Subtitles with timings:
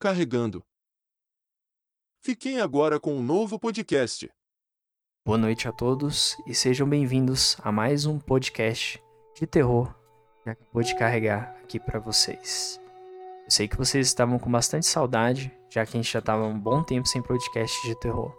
[0.00, 0.64] Carregando.
[2.24, 4.30] Fiquem agora com um novo podcast.
[5.26, 8.98] Boa noite a todos e sejam bem-vindos a mais um podcast
[9.38, 9.94] de terror
[10.42, 12.80] que acabou de carregar aqui para vocês.
[13.44, 16.58] Eu sei que vocês estavam com bastante saudade, já que a gente já estava um
[16.58, 18.34] bom tempo sem podcast de terror.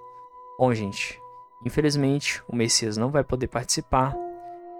[0.57, 1.15] Bom, gente,
[1.63, 4.15] infelizmente o Messias não vai poder participar,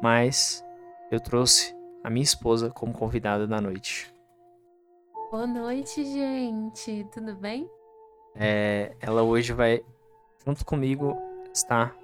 [0.02, 0.66] mas
[1.12, 4.12] eu trouxe a minha esposa como convidada da noite.
[5.32, 7.08] Boa noite, gente.
[7.10, 7.66] Tudo bem?
[8.36, 9.82] É, ela hoje vai,
[10.46, 11.18] junto comigo,
[11.54, 11.96] estar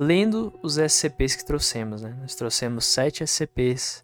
[0.00, 2.16] lendo os SCPs que trouxemos, né?
[2.22, 4.02] Nós trouxemos sete SCPs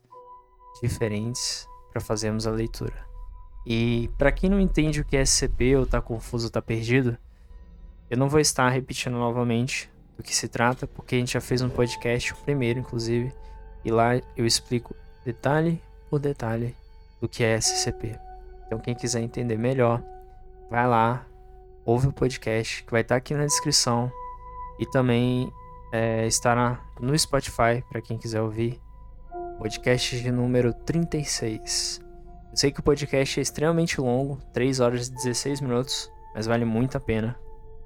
[0.82, 3.06] diferentes para fazermos a leitura.
[3.64, 7.16] E para quem não entende o que é SCP ou tá confuso, tá perdido,
[8.10, 11.62] eu não vou estar repetindo novamente do que se trata, porque a gente já fez
[11.62, 13.32] um podcast, o primeiro inclusive,
[13.82, 15.80] e lá eu explico detalhe
[16.10, 16.76] por detalhe
[17.22, 18.29] do que é SCP.
[18.70, 20.00] Então, quem quiser entender melhor,
[20.70, 21.26] vai lá,
[21.84, 24.12] ouve o podcast que vai estar aqui na descrição
[24.78, 25.52] e também
[25.90, 28.80] é, estará no Spotify para quem quiser ouvir.
[29.58, 32.00] Podcast de número 36.
[32.48, 36.64] Eu sei que o podcast é extremamente longo, 3 horas e 16 minutos, mas vale
[36.64, 37.36] muito a pena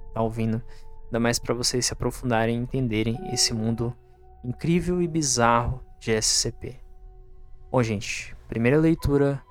[0.01, 0.61] estar tá ouvindo,
[1.05, 3.91] ainda mais para vocês se aprofundarem e entenderem esse mundo
[4.43, 6.79] incrível e bizarro de SCP.
[7.71, 9.43] Bom, gente, primeira leitura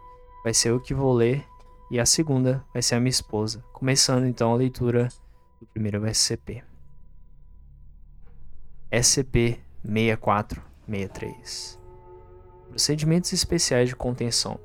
[0.45, 1.47] vai ser eu que vou ler
[1.91, 3.65] e a segunda vai ser a minha esposa.
[3.73, 5.09] Começando então a leitura
[5.59, 6.63] do primeiro SCP.
[8.93, 11.79] SCP-6463
[12.69, 14.61] Procedimentos Especiais de Contenção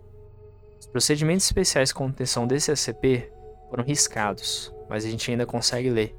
[0.79, 3.31] Os procedimentos especiais de contenção desse SCP
[3.69, 6.15] foram riscados, mas a gente ainda consegue ler.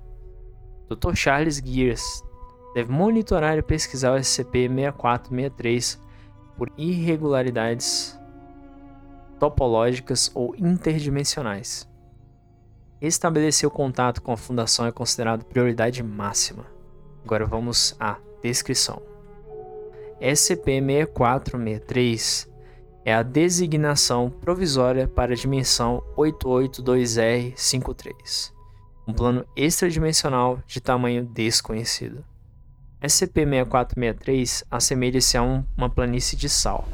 [0.89, 1.15] Dr.
[1.15, 2.25] Charles Gears
[2.75, 6.01] deve monitorar e pesquisar o SCP-6463
[6.57, 8.20] por irregularidades
[9.41, 11.89] topológicas ou interdimensionais.
[13.01, 16.67] Estabelecer o contato com a fundação é considerado prioridade máxima.
[17.25, 19.01] Agora vamos à descrição.
[20.21, 22.47] SCP-6463
[23.03, 28.53] é a designação provisória para a dimensão 882R53,
[29.09, 32.23] um plano extradimensional de tamanho desconhecido.
[33.03, 36.87] SCP-6463 assemelha-se a um, uma planície de sal,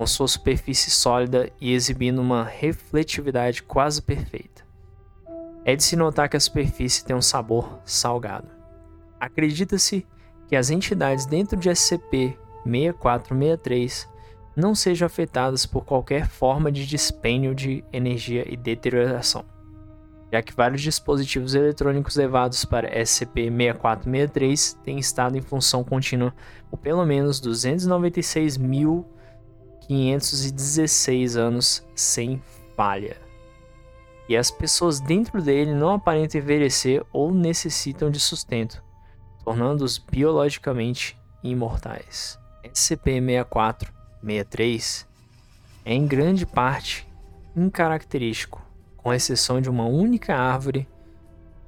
[0.00, 4.64] com sua superfície sólida e exibindo uma refletividade quase perfeita.
[5.62, 8.48] É de se notar que a superfície tem um sabor salgado.
[9.20, 10.06] Acredita-se
[10.48, 14.08] que as entidades dentro de SCP-6463
[14.56, 19.44] não sejam afetadas por qualquer forma de dispênio de energia e deterioração,
[20.32, 26.34] já que vários dispositivos eletrônicos levados para SCP-6463 têm estado em função contínua
[26.70, 29.06] por pelo menos 296 mil
[29.90, 32.40] 516 anos sem
[32.76, 33.16] falha.
[34.28, 38.80] E as pessoas dentro dele não aparentam envelhecer ou necessitam de sustento,
[39.44, 42.38] tornando-os biologicamente imortais.
[42.62, 45.06] SCP-6463
[45.84, 47.04] é em grande parte
[47.56, 48.64] incaracterístico,
[48.96, 50.86] com exceção de uma única árvore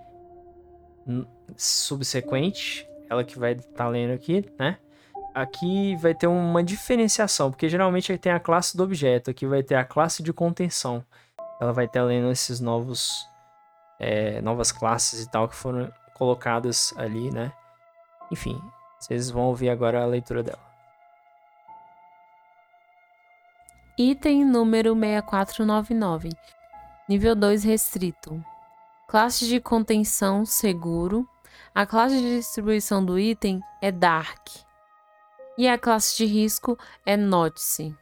[1.56, 4.76] subsequente, ela que vai estar tá lendo aqui, né?
[5.35, 9.76] Aqui vai ter uma diferenciação, porque geralmente tem a classe do objeto, aqui vai ter
[9.76, 11.05] a classe de contenção.
[11.61, 13.26] Ela vai estar lendo esses novos
[13.99, 17.53] é, novas classes e tal que foram colocadas ali, né?
[18.31, 18.61] Enfim,
[18.99, 20.68] vocês vão ouvir agora a leitura dela.
[24.00, 26.31] Item número 6499.
[27.09, 28.41] Nível 2 restrito.
[29.09, 31.29] Classe de contenção seguro.
[31.75, 34.47] A classe de distribuição do item é Dark.
[35.59, 37.93] E a classe de risco é Notice.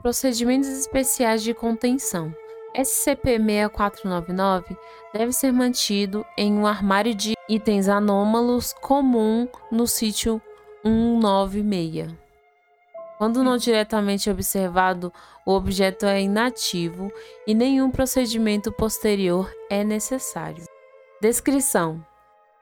[0.00, 2.32] Procedimentos especiais de contenção.
[2.76, 4.78] SCP-6499
[5.12, 10.40] deve ser mantido em um armário de itens anômalos comum no sítio
[10.84, 12.25] 196.
[13.18, 15.10] Quando não diretamente observado,
[15.44, 17.10] o objeto é inativo
[17.46, 20.64] e nenhum procedimento posterior é necessário.
[21.20, 22.04] Descrição: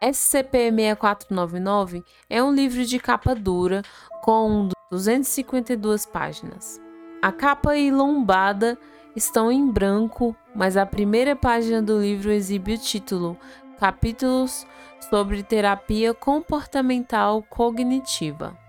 [0.01, 3.83] SCP-6499 é um livro de capa dura
[4.23, 6.81] com 252 páginas.
[7.21, 8.79] A capa e lombada
[9.17, 13.37] estão em branco, mas a primeira página do livro exibe o título
[13.81, 14.65] Capítulos
[15.11, 18.64] sobre Terapia Comportamental Cognitiva.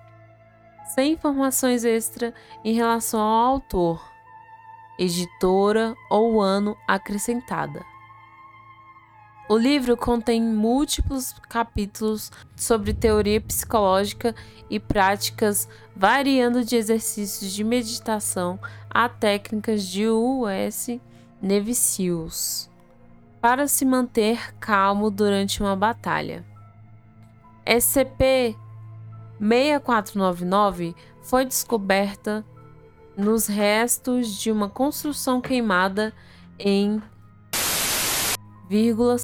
[0.85, 2.33] Sem informações extra
[2.63, 4.01] em relação ao autor,
[4.99, 7.83] editora ou ano acrescentada.
[9.47, 14.35] O livro contém múltiplos capítulos sobre teoria psicológica
[14.69, 18.59] e práticas, variando de exercícios de meditação
[18.89, 20.87] a técnicas de US
[21.41, 22.69] Navy SEALs
[23.45, 26.43] para se manter calmo durante uma batalha.
[29.41, 32.45] SCP-6499 foi descoberta
[33.17, 36.13] nos restos de uma construção queimada
[36.59, 37.01] em
[38.69, 39.21] vírgulas.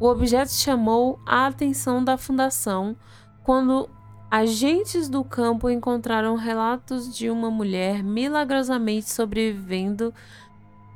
[0.00, 2.96] O objeto chamou a atenção da fundação
[3.42, 3.88] quando
[4.30, 10.14] agentes do campo encontraram relatos de uma mulher milagrosamente sobrevivendo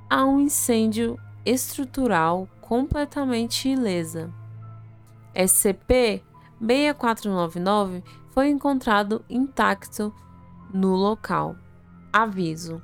[0.08, 4.30] a um incêndio estrutural completamente ilesa.
[6.62, 10.14] SCP-6499 foi encontrado intacto
[10.72, 11.56] no local.
[12.12, 12.80] Aviso: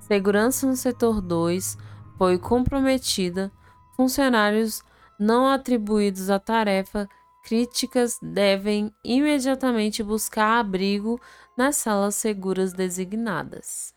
[0.00, 1.78] segurança no setor 2
[2.18, 3.52] foi comprometida,
[3.96, 4.82] funcionários
[5.18, 7.08] não atribuídos à tarefa
[7.42, 11.18] críticas devem imediatamente buscar abrigo
[11.56, 13.94] nas salas seguras designadas.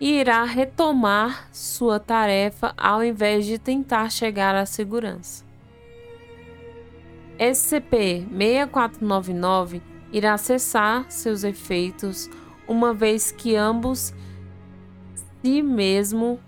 [0.00, 5.45] irá retomar sua tarefa ao invés de tentar chegar à segurança.
[7.38, 12.31] SCP-6499 irá cessar seus efeitos
[12.67, 14.14] uma vez que ambos
[15.43, 16.38] si mesmo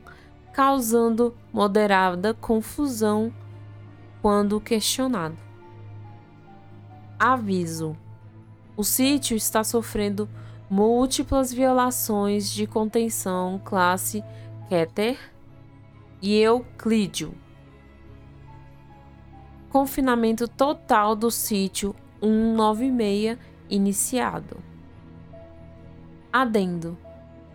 [0.52, 3.34] causando moderada confusão
[4.20, 5.36] quando questionado.
[7.18, 7.96] Aviso:
[8.76, 10.30] o sítio está sofrendo
[10.70, 14.22] múltiplas violações de contenção classe
[14.68, 15.18] Keter
[16.22, 17.41] e Euclídeo.
[19.72, 23.38] Confinamento total do sítio 196
[23.70, 24.58] iniciado.
[26.30, 26.98] Adendo.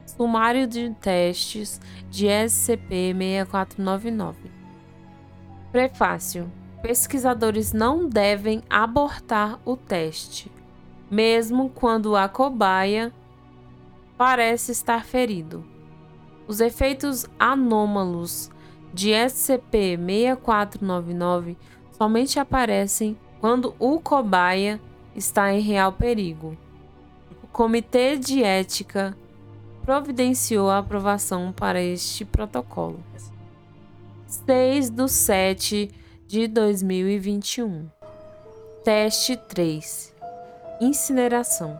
[0.05, 4.33] Sumário de testes de SCP-6499.
[5.71, 6.51] Prefácio.
[6.81, 10.51] Pesquisadores não devem abortar o teste
[11.09, 13.13] mesmo quando a cobaia
[14.17, 15.63] parece estar ferido.
[16.47, 18.51] Os efeitos anômalos
[18.93, 21.55] de SCP-6499
[21.97, 24.79] somente aparecem quando o cobaia
[25.15, 26.55] está em real perigo.
[27.43, 29.17] O Comitê de Ética
[29.83, 33.03] providenciou a aprovação para este protocolo.
[34.27, 35.91] 6 de 7
[36.27, 37.89] de 2021.
[38.83, 40.13] Teste 3
[40.79, 41.79] Incineração.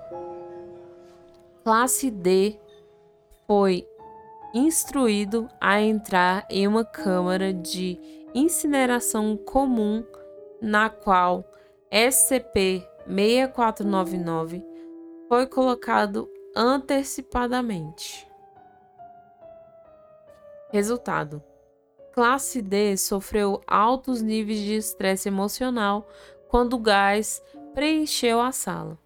[1.63, 2.57] Classe D
[3.45, 3.85] foi
[4.53, 10.03] instruído a entrar em uma câmara de incineração comum
[10.61, 11.45] na qual
[11.91, 14.63] SCP-6499
[15.27, 18.25] foi colocado antecipadamente.
[20.71, 21.43] Resultado:
[22.11, 26.07] Classe D sofreu altos níveis de estresse emocional
[26.49, 27.41] quando o gás
[27.73, 28.99] preencheu a sala.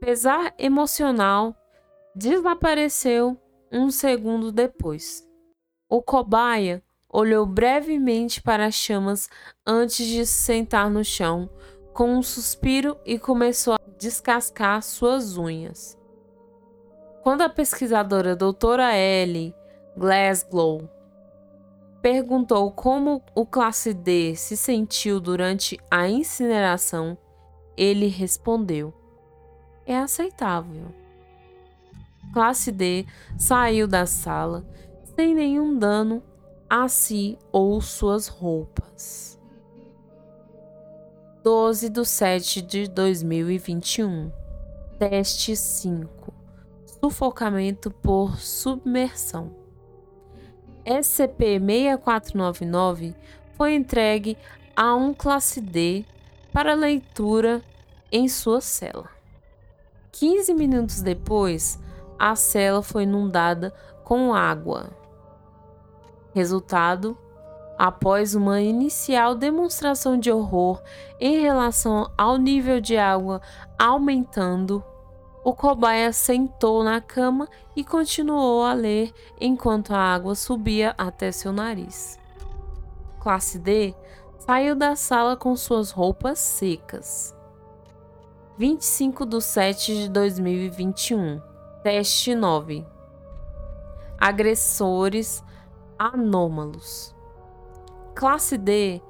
[0.00, 1.54] Pesar emocional
[2.14, 3.36] desapareceu
[3.70, 5.27] um segundo depois.
[5.88, 9.30] O cobaia olhou brevemente para as chamas
[9.66, 11.48] antes de se sentar no chão
[11.94, 15.98] com um suspiro e começou a descascar suas unhas.
[17.22, 19.54] Quando a pesquisadora doutora Ellie
[19.96, 20.88] Glasgow
[22.02, 27.16] perguntou como o classe D se sentiu durante a incineração,
[27.76, 28.92] ele respondeu:
[29.86, 30.94] É aceitável.
[32.32, 33.06] Classe D
[33.38, 34.66] saiu da sala
[35.18, 36.22] sem nenhum dano
[36.70, 39.36] a si ou suas roupas.
[41.42, 44.30] 12 de 7 de 2021.
[44.96, 46.32] Teste 5.
[47.02, 49.56] Sufocamento por submersão.
[50.86, 53.16] SCP-6499
[53.54, 54.38] foi entregue
[54.76, 56.04] a um classe D
[56.52, 57.60] para leitura
[58.12, 59.10] em sua cela.
[60.12, 61.76] 15 minutos depois,
[62.16, 64.96] a cela foi inundada com água.
[66.34, 67.16] Resultado:
[67.78, 70.82] após uma inicial demonstração de horror
[71.20, 73.40] em relação ao nível de água
[73.78, 74.84] aumentando,
[75.44, 81.52] o cobaia sentou na cama e continuou a ler enquanto a água subia até seu
[81.52, 82.18] nariz.
[83.20, 83.94] Classe D
[84.38, 87.34] saiu da sala com suas roupas secas.
[88.58, 91.40] 25 de 7 de 2021.
[91.82, 92.84] Teste 9.
[94.18, 95.44] Agressores
[95.98, 97.14] anômalos.
[98.14, 99.02] Classe D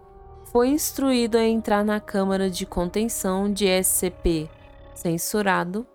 [0.45, 4.51] foi instruído a entrar na câmara de contenção de SCP
[4.95, 5.87] censurado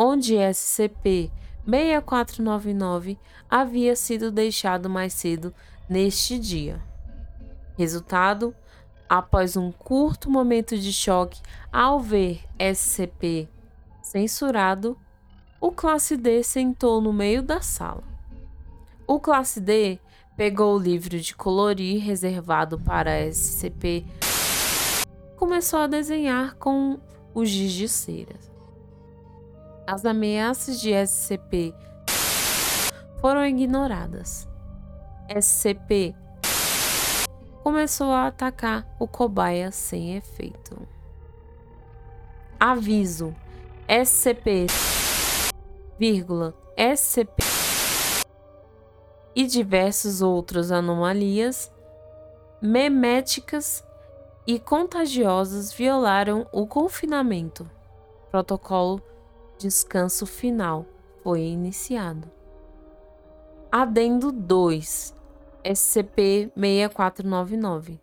[0.00, 3.18] onde SCP-6499
[3.50, 5.52] havia sido deixado mais cedo
[5.88, 6.80] neste dia.
[7.76, 8.54] Resultado:
[9.08, 13.48] após um curto momento de choque ao ver SCP
[14.00, 14.96] censurado,
[15.60, 18.04] o classe D sentou no meio da sala.
[19.10, 19.98] O classe D
[20.36, 27.00] pegou o livro de colorir reservado para SCP e começou a desenhar com
[27.32, 28.36] o giz de cera.
[29.86, 31.74] As ameaças de SCP
[33.18, 34.46] foram ignoradas.
[35.40, 36.14] SCP
[37.62, 40.86] começou a atacar o cobaia sem efeito.
[42.60, 43.34] Aviso:
[43.88, 44.66] SCP,
[45.98, 47.57] vírgula, SCP
[49.38, 51.72] e diversas outras anomalias
[52.60, 53.84] meméticas
[54.44, 57.70] e contagiosas violaram o confinamento.
[58.32, 59.00] Protocolo
[59.56, 60.84] descanso final
[61.22, 62.28] foi iniciado.
[63.70, 65.14] Adendo 2
[65.64, 68.00] SCP-6499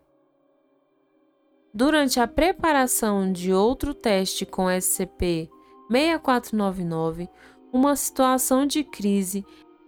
[1.73, 5.49] Durante a preparação de outro teste com SCP
[5.91, 7.27] 6499,
[7.73, 9.45] uma situação de crise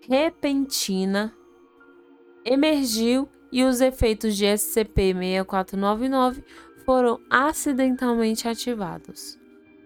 [0.07, 1.33] repentina
[2.45, 6.43] emergiu e os efeitos de SCP-6499
[6.85, 9.37] foram acidentalmente ativados.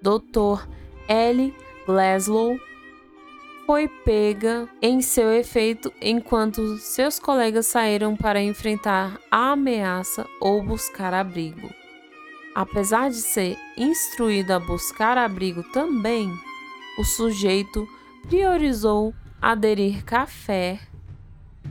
[0.01, 0.67] Dr.
[1.07, 1.53] L.
[1.85, 2.55] Glaslow
[3.65, 11.13] foi pega em seu efeito enquanto seus colegas saíram para enfrentar a ameaça ou buscar
[11.13, 11.69] abrigo.
[12.53, 16.29] Apesar de ser instruído a buscar abrigo também,
[16.99, 17.87] o sujeito
[18.27, 20.79] priorizou aderir café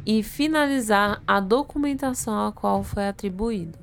[0.04, 3.78] e finalizar a documentação a qual foi atribuído.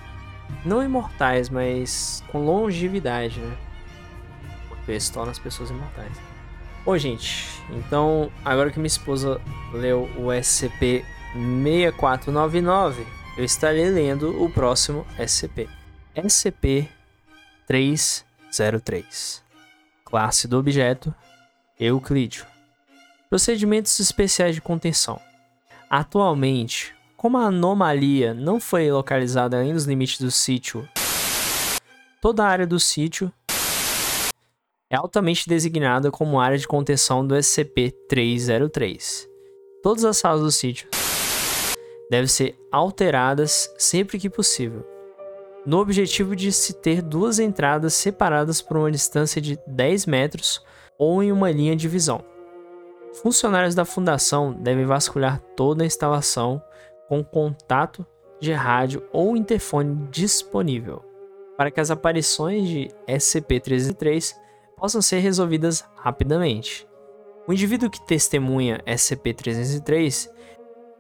[0.66, 3.58] não imortais, mas com longevidade, né?
[4.68, 6.18] Porque se torna as pessoas imortais.
[6.86, 9.40] Ô, gente, então agora que minha esposa
[9.74, 13.06] leu o SCP 6499,
[13.38, 15.70] eu estarei lendo o próximo SCP.
[16.16, 16.90] SCP
[17.68, 19.49] 303.
[20.10, 21.14] Classe do objeto
[21.80, 22.44] Euclídeo.
[23.30, 25.22] Procedimentos especiais de contenção.
[25.88, 30.90] Atualmente, como a anomalia não foi localizada além dos limites do sítio,
[32.20, 33.32] toda a área do sítio
[34.90, 39.28] é altamente designada como área de contenção do SCP-303.
[39.84, 40.90] Todas as salas do sítio
[42.10, 44.84] devem ser alteradas sempre que possível,
[45.66, 50.64] no objetivo de se ter duas entradas separadas por uma distância de 10 metros
[50.98, 52.24] ou em uma linha de visão.
[53.22, 56.62] Funcionários da fundação devem vasculhar toda a instalação
[57.08, 58.06] com contato
[58.40, 61.04] de rádio ou interfone disponível,
[61.58, 64.36] para que as aparições de SCP-303
[64.78, 66.88] possam ser resolvidas rapidamente.
[67.48, 70.30] O indivíduo que testemunha SCP-303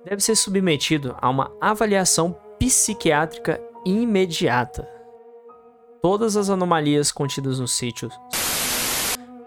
[0.03, 4.87] deve ser submetido a uma avaliação psiquiátrica imediata.
[6.01, 8.09] Todas as anomalias contidas no sítio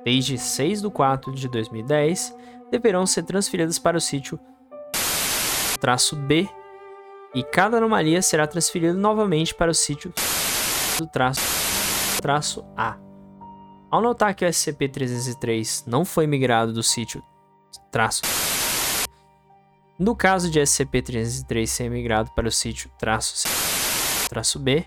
[0.05, 2.35] desde 6 de 4 de 2010
[2.71, 4.39] deverão ser transferidas para o sítio
[5.81, 6.49] traço B
[7.35, 10.13] e cada anomalia será transferida novamente para o sítio
[10.99, 11.41] do traço,
[12.21, 12.99] traço A.
[13.91, 17.23] Ao notar que o SCP-303 não foi migrado do sítio
[17.91, 18.23] traço
[20.03, 23.47] no caso de SCP-303 ser migrado para o sítio traço,
[24.33, 24.87] traço B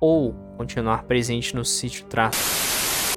[0.00, 3.16] ou continuar presente no sítio traço,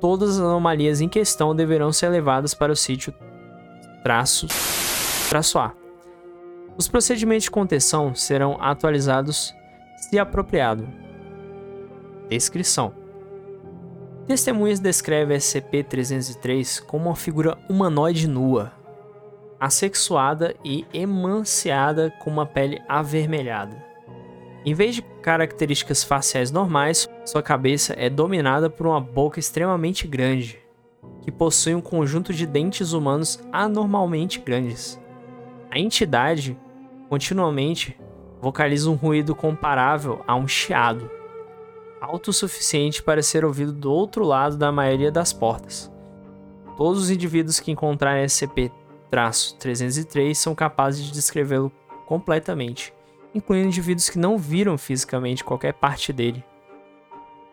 [0.00, 3.14] todas as anomalias em questão deverão ser levadas para o sítio
[4.02, 4.48] traço,
[5.28, 5.72] traço A.
[6.76, 9.54] Os procedimentos de contenção serão atualizados
[9.96, 10.88] se apropriado.
[12.28, 12.92] Descrição
[14.26, 18.72] Testemunhas descrevem SCP-303 como uma figura humanoide nua,
[19.60, 23.87] assexuada e emanciada com uma pele avermelhada.
[24.64, 30.58] Em vez de características faciais normais, sua cabeça é dominada por uma boca extremamente grande,
[31.22, 35.00] que possui um conjunto de dentes humanos anormalmente grandes.
[35.70, 36.58] A entidade
[37.08, 37.96] continuamente
[38.40, 41.10] vocaliza um ruído comparável a um chiado,
[42.00, 45.92] alto o suficiente para ser ouvido do outro lado da maioria das portas.
[46.76, 51.70] Todos os indivíduos que encontrarem SCP-303 são capazes de descrevê-lo
[52.06, 52.94] completamente,
[53.34, 56.44] incluindo indivíduos que não viram fisicamente qualquer parte dele.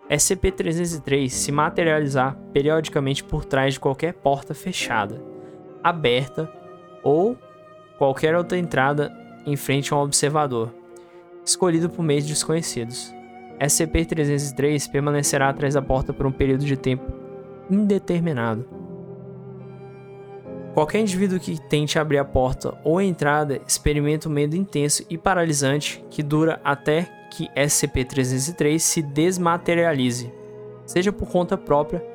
[0.10, 5.22] SCP-303 se materializar periodicamente por trás de qualquer porta fechada,
[5.84, 6.52] aberta
[7.04, 7.38] ou
[7.98, 9.12] qualquer outra entrada
[9.46, 10.74] em frente a um observador,
[11.44, 13.14] escolhido por meios desconhecidos.
[13.60, 17.12] SCP-303 permanecerá atrás da porta por um período de tempo
[17.70, 18.85] indeterminado.
[20.76, 25.18] Qualquer indivíduo que tente abrir a porta ou a entrada experimenta um medo intenso e
[25.18, 30.34] paralisante que dura até que SCP-303 se desmaterialize,
[30.86, 32.06] seja por conta própria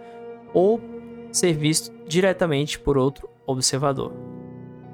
[0.53, 0.79] ou
[1.33, 4.13] ser visto diretamente por outro observador.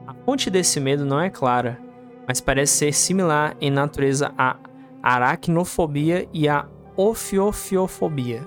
[0.07, 1.77] A fonte desse medo não é clara,
[2.25, 4.59] mas parece ser similar em natureza à
[5.03, 8.45] aracnofobia e à ofiofiofobia,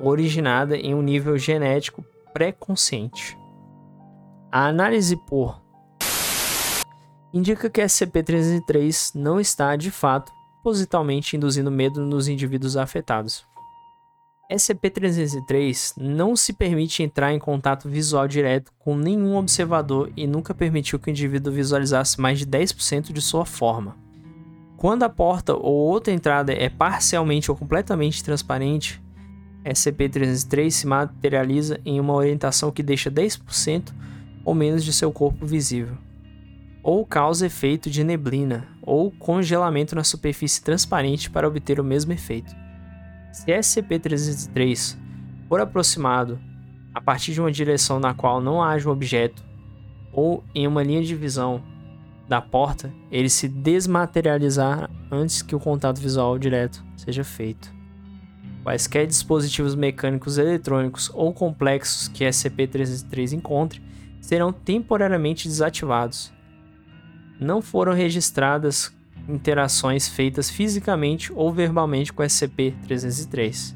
[0.00, 3.45] originada em um nível genético pré-consciente.
[4.58, 5.60] A análise por
[7.30, 13.44] indica que SCP-303 não está, de fato, propositalmente induzindo medo nos indivíduos afetados.
[14.50, 20.98] SCP-303 não se permite entrar em contato visual direto com nenhum observador e nunca permitiu
[20.98, 23.94] que o indivíduo visualizasse mais de 10% de sua forma.
[24.78, 29.04] Quando a porta ou outra entrada é parcialmente ou completamente transparente,
[29.66, 33.92] SCP-303 se materializa em uma orientação que deixa 10%
[34.46, 35.98] ou menos de seu corpo visível
[36.86, 42.54] ou causa efeito de neblina ou congelamento na superfície transparente para obter o mesmo efeito.
[43.32, 44.96] Se SCP-303
[45.48, 46.38] for aproximado
[46.94, 49.44] a partir de uma direção na qual não haja um objeto
[50.12, 51.60] ou em uma linha de visão
[52.28, 57.74] da porta, ele se desmaterializar antes que o contato visual direto seja feito.
[58.62, 63.82] Quaisquer dispositivos mecânicos eletrônicos ou complexos que SCP-303 encontre
[64.20, 66.34] serão temporariamente desativados
[67.40, 68.94] não foram registradas
[69.28, 73.74] interações feitas fisicamente ou verbalmente com SCP-303.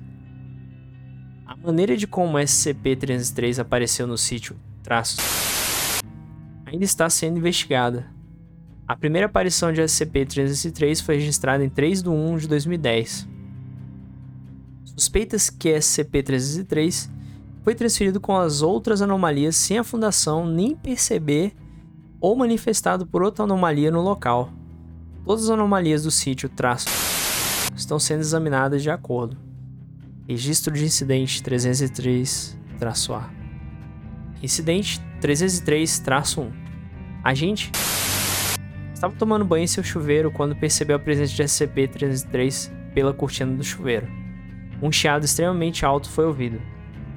[1.46, 5.18] A maneira de como SCP-303 apareceu no sítio traços
[6.64, 8.07] ainda está sendo investigada.
[8.87, 13.29] A primeira aparição de SCP-303 foi registrada em 3 de 1 de 2010.
[14.85, 17.11] Suspeitas que SCP-303
[17.62, 21.55] foi transferido com as outras anomalias sem a Fundação nem perceber
[22.20, 24.51] ou manifestado por outra anomalia no local.
[25.25, 26.88] Todas as anomalias do sítio traço
[27.75, 29.37] estão sendo examinadas de acordo.
[30.29, 33.31] Registro de incidente 303-A.
[34.42, 36.51] Incidente 303-1.
[37.23, 37.70] Agente
[38.94, 43.64] estava tomando banho em seu chuveiro quando percebeu a presença de SCP-303 pela cortina do
[43.64, 44.07] chuveiro.
[44.83, 46.61] Um chiado extremamente alto foi ouvido.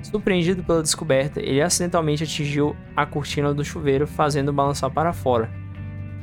[0.03, 5.49] Surpreendido pela descoberta, ele acidentalmente atingiu a cortina do chuveiro, fazendo balançar para fora.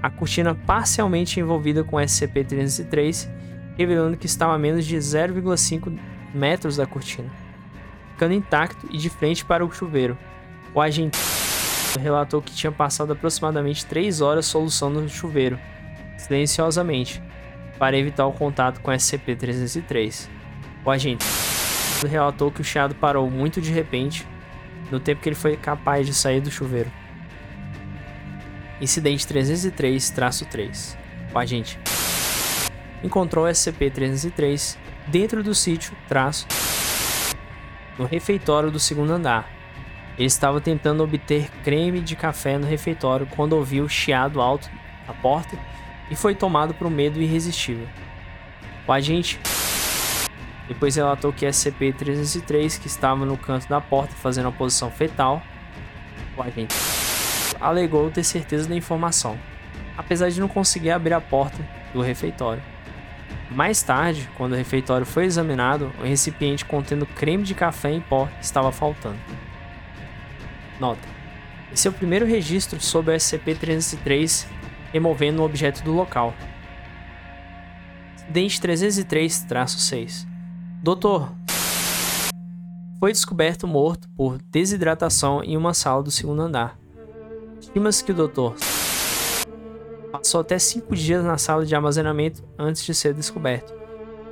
[0.03, 3.29] A cortina parcialmente envolvida com SCP-303,
[3.77, 5.99] revelando que estava a menos de 0,5
[6.35, 7.31] metros da cortina,
[8.13, 10.17] ficando intacto e de frente para o chuveiro.
[10.75, 11.19] O agente
[11.99, 15.59] relatou que tinha passado aproximadamente 3 horas soluçando o chuveiro,
[16.19, 17.21] silenciosamente,
[17.79, 20.29] para evitar o contato com SCP-303.
[20.85, 21.25] O agente
[22.07, 24.27] relatou que o chiado parou muito de repente,
[24.91, 26.91] no tempo que ele foi capaz de sair do chuveiro.
[28.81, 30.97] Incidente 303-3.
[31.33, 31.79] O agente
[33.03, 36.47] encontrou o SCP-303 dentro do sítio traço
[37.99, 39.49] no refeitório do segundo andar.
[40.17, 44.71] Ele estava tentando obter creme de café no refeitório quando ouviu o chiado alto
[45.07, 45.59] na porta
[46.11, 47.87] e foi tomado por um medo irresistível.
[48.87, 49.39] O agente
[50.71, 55.43] depois relatou que SCP-303, que estava no canto da porta fazendo a posição fetal,
[57.61, 59.37] alegou ter certeza da informação,
[59.99, 61.59] apesar de não conseguir abrir a porta
[61.93, 62.63] do refeitório.
[63.51, 68.29] Mais tarde, quando o refeitório foi examinado, o recipiente contendo creme de café em pó
[68.41, 69.19] estava faltando.
[70.79, 71.09] Nota:
[71.73, 74.47] esse é o primeiro registro sobre o SCP-303
[74.93, 76.33] removendo um objeto do local.
[78.29, 80.30] Dente 303-6
[80.83, 81.31] Doutor,
[82.99, 86.79] foi descoberto morto por desidratação em uma sala do segundo andar.
[87.61, 88.55] Estima-se que o doutor
[90.11, 93.75] passou até cinco dias na sala de armazenamento antes de ser descoberto.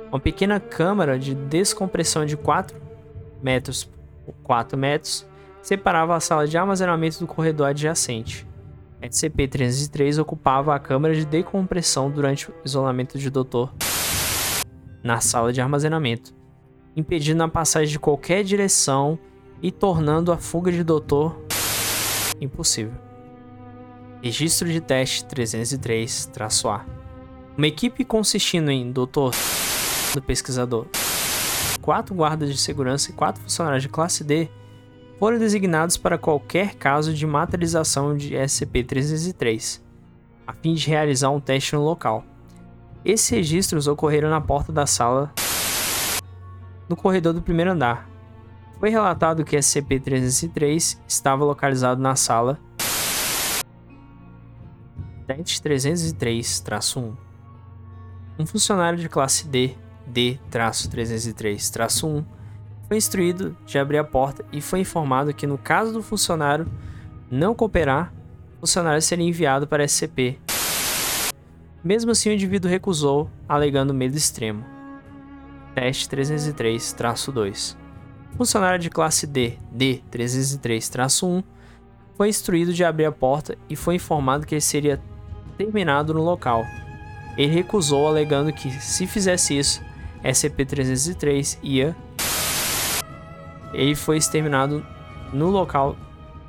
[0.09, 2.75] Uma pequena câmara de descompressão de 4
[3.43, 3.83] metros
[4.25, 5.27] por 4 metros
[5.61, 8.47] separava a sala de armazenamento do corredor adjacente.
[9.03, 13.69] SCP-303 ocupava a câmara de decompressão durante o isolamento de Dr.
[15.03, 16.38] na sala de armazenamento,
[16.99, 19.17] impedindo a passagem de qualquer direção
[19.61, 21.33] e tornando a fuga de Dr.
[22.39, 22.93] impossível.
[24.21, 26.85] Registro de teste 303-A.
[27.57, 29.31] Uma equipe consistindo em Dr.
[30.13, 30.85] do pesquisador,
[31.81, 34.49] quatro guardas de segurança e quatro funcionários de classe D
[35.17, 39.81] foram designados para qualquer caso de materialização de SCP-303,
[40.47, 42.23] a fim de realizar um teste no local.
[43.03, 45.33] Esses registros ocorreram na porta da sala
[46.89, 48.09] no corredor do primeiro andar.
[48.79, 52.59] Foi relatado que SCP-303 estava localizado na sala
[55.27, 57.15] 303-1.
[58.37, 59.75] Um funcionário de classe D,
[60.07, 62.25] D-303-1,
[62.87, 66.65] foi instruído de abrir a porta e foi informado que, no caso do funcionário
[67.29, 68.11] não cooperar,
[68.57, 70.39] o funcionário seria enviado para SCP.
[71.83, 74.78] Mesmo assim, o indivíduo recusou, alegando medo extremo.
[75.73, 77.77] Teste 303-2.
[78.37, 81.43] Funcionário de classe D, D303-1,
[82.15, 85.01] foi instruído de abrir a porta e foi informado que ele seria
[85.57, 86.65] terminado no local.
[87.37, 89.81] Ele recusou, alegando que, se fizesse isso,
[90.23, 91.95] SCP-303 ia
[93.73, 94.85] ele foi exterminado
[95.33, 95.95] no local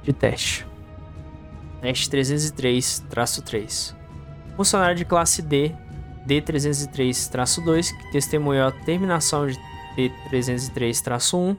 [0.02, 0.66] de teste.
[1.80, 3.94] Teste 303-3.
[4.56, 5.74] Funcionário de classe D,
[6.26, 9.58] D303-2, que testemunhou a terminação de
[9.96, 11.56] D303-1,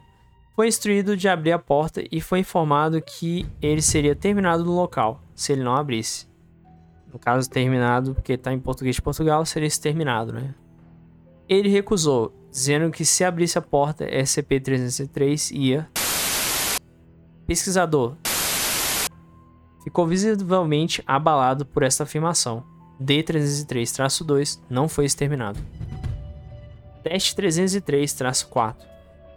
[0.55, 5.21] foi instruído de abrir a porta e foi informado que ele seria terminado no local,
[5.33, 6.27] se ele não abrisse.
[7.11, 10.53] No caso, terminado, porque está em português de Portugal, seria exterminado, né?
[11.47, 15.89] Ele recusou, dizendo que se abrisse a porta, SCP-303 ia.
[17.45, 18.15] Pesquisador
[19.83, 22.70] ficou visivelmente abalado por esta afirmação.
[23.01, 25.59] D303-2 não foi exterminado.
[27.03, 28.75] Teste 303-4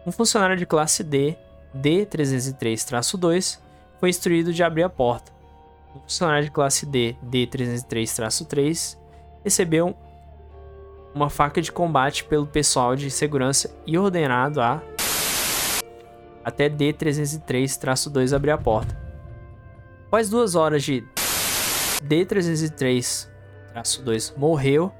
[0.06, 1.36] Um funcionário de classe D,
[1.74, 3.58] D303-2,
[3.98, 5.32] foi instruído de abrir a porta.
[5.96, 8.98] Um funcionário de classe D, D303-3,
[9.42, 9.96] recebeu
[11.14, 14.82] uma faca de combate pelo pessoal de segurança e ordenado a
[16.44, 18.94] até D303-2 abrir a porta.
[20.06, 21.02] Após duas horas de
[23.74, 24.92] D303-2 morreu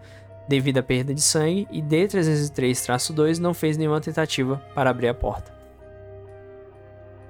[0.48, 5.54] devido à perda de sangue e D303-2 não fez nenhuma tentativa para abrir a porta.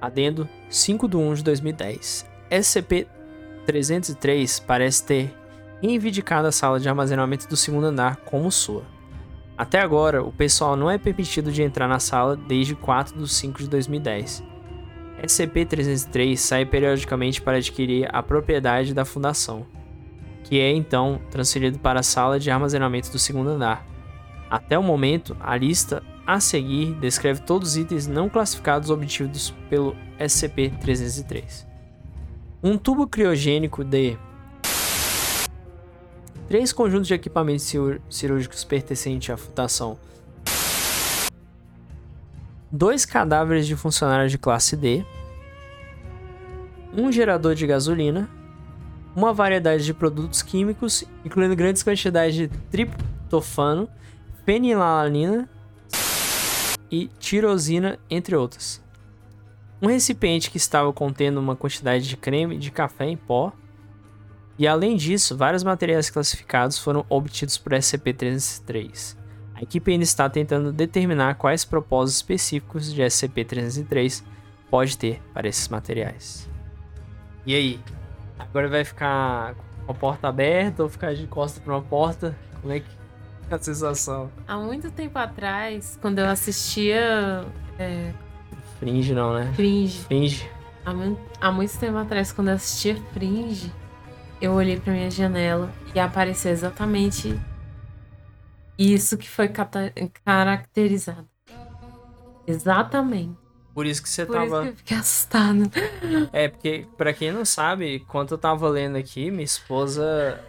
[0.01, 2.25] Adendo 5 de 1 de 2010.
[2.51, 5.33] SCP-303 parece ter
[5.81, 8.83] reivindicado a sala de armazenamento do segundo andar como sua.
[9.57, 13.59] Até agora, o pessoal não é permitido de entrar na sala desde 4 de 5
[13.59, 14.43] de 2010.
[15.23, 19.65] SCP-303 sai periodicamente para adquirir a propriedade da fundação,
[20.45, 23.85] que é então transferido para a sala de armazenamento do segundo andar.
[24.49, 29.95] Até o momento, a lista a seguir descreve todos os itens não classificados obtidos pelo
[30.19, 31.65] SCP-303.
[32.63, 34.17] Um tubo criogênico de
[36.47, 37.71] três conjuntos de equipamentos
[38.09, 39.97] cirúrgicos pertencentes à fundação,
[42.71, 45.03] dois cadáveres de funcionários de classe D,
[46.95, 48.29] um gerador de gasolina,
[49.15, 53.87] uma variedade de produtos químicos, incluindo grandes quantidades de triptofano,
[54.45, 55.49] fenilalanina
[56.91, 58.83] e tirosina, entre outras.
[59.81, 63.53] Um recipiente que estava contendo uma quantidade de creme de café em pó,
[64.57, 69.17] e além disso, vários materiais classificados foram obtidos por SCP-303.
[69.53, 74.23] A equipe ainda está tentando determinar quais propósitos específicos de SCP-303
[74.69, 76.49] pode ter para esses materiais.
[77.45, 77.79] E aí?
[78.37, 82.35] Agora vai ficar com a porta aberta ou ficar de costas para uma porta?
[82.61, 82.87] Como é que
[83.49, 84.31] é a sensação?
[84.47, 87.45] Há muito tempo atrás, quando eu assistia.
[87.77, 88.11] É...
[88.79, 89.51] Fringe não, né?
[89.55, 90.03] Fringe.
[90.03, 90.49] Fringe.
[90.85, 90.91] Há,
[91.47, 93.71] há muito tempo atrás, quando eu assistia Fringe,
[94.41, 97.39] eu olhei para minha janela e apareceu exatamente
[98.77, 99.49] isso que foi
[100.23, 101.27] caracterizado.
[102.45, 103.44] Exatamente.
[103.75, 104.45] Por isso que você Por tava.
[104.45, 105.69] isso que eu fiquei assustada.
[106.31, 110.39] É, porque, pra quem não sabe, quando eu tava lendo aqui, minha esposa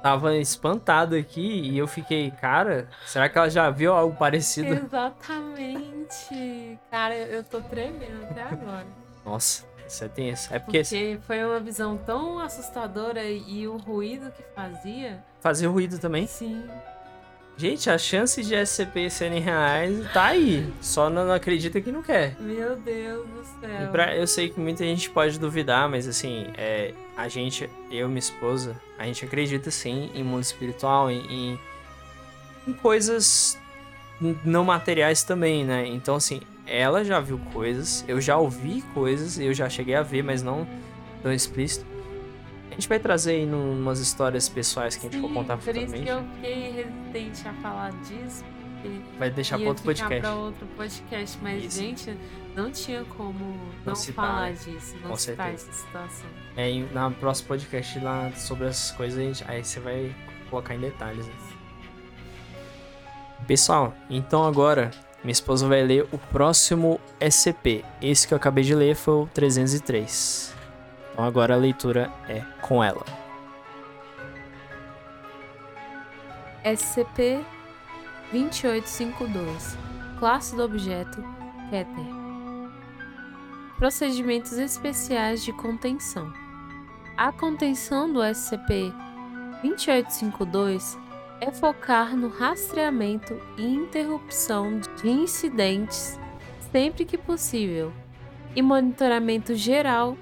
[0.00, 4.72] tava espantada aqui e eu fiquei, cara, será que ela já viu algo parecido?
[4.72, 6.78] Exatamente.
[6.88, 8.86] Cara, eu tô tremendo até agora.
[9.24, 9.66] Nossa.
[9.88, 10.54] Isso é tenso.
[10.54, 10.80] É porque...
[10.80, 15.24] porque foi uma visão tão assustadora e o ruído que fazia.
[15.40, 16.26] Fazia ruído também?
[16.26, 16.64] Sim.
[17.58, 20.70] Gente, a chance de SCP serem reais tá aí.
[20.80, 22.36] Só não acredita que não quer.
[22.38, 23.90] Meu Deus do céu.
[23.90, 28.08] Pra, eu sei que muita gente pode duvidar, mas assim, é, a gente, eu e
[28.08, 31.60] minha esposa, a gente acredita sim em mundo espiritual, em, em,
[32.68, 33.58] em coisas
[34.44, 35.86] não materiais também, né?
[35.86, 40.22] Então, assim, ela já viu coisas, eu já ouvi coisas, eu já cheguei a ver,
[40.22, 40.66] mas não
[41.22, 41.86] tão explícito.
[42.76, 45.92] A gente vai trazer aí umas histórias pessoais que a gente for contar por futuramente.
[45.92, 48.44] Por isso que eu fiquei resistente a falar disso.
[49.18, 50.20] Vai deixar para outro podcast.
[50.20, 51.80] para outro podcast, mas isso.
[51.80, 52.16] gente,
[52.54, 55.70] não tinha como não, não falar disso, não Com citar certeza.
[55.70, 56.26] essa situação.
[56.54, 60.14] É, na próximo podcast lá sobre as coisas, aí você vai
[60.50, 61.26] colocar em detalhes.
[61.26, 61.32] Né?
[63.46, 64.90] Pessoal, então agora
[65.24, 67.82] minha esposa vai ler o próximo SCP.
[68.02, 70.55] Esse que eu acabei de ler foi o 303.
[71.16, 73.02] Então agora a leitura é com ela.
[76.62, 77.42] SCP
[78.32, 79.78] 2852
[80.18, 81.24] Classe do objeto
[81.70, 82.04] Keter
[83.78, 86.30] Procedimentos especiais de contenção.
[87.16, 88.92] A contenção do SCP
[89.62, 90.98] 2852
[91.40, 96.20] é focar no rastreamento e interrupção de incidentes
[96.70, 97.90] sempre que possível
[98.54, 100.14] e monitoramento geral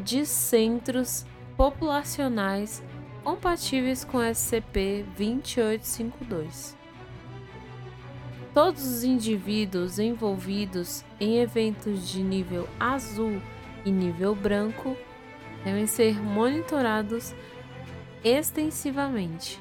[0.00, 1.24] de centros
[1.56, 2.82] populacionais
[3.22, 6.74] compatíveis com SCP-2852.
[8.52, 13.40] Todos os indivíduos envolvidos em eventos de nível azul
[13.84, 14.96] e nível branco
[15.64, 17.34] devem ser monitorados
[18.24, 19.60] extensivamente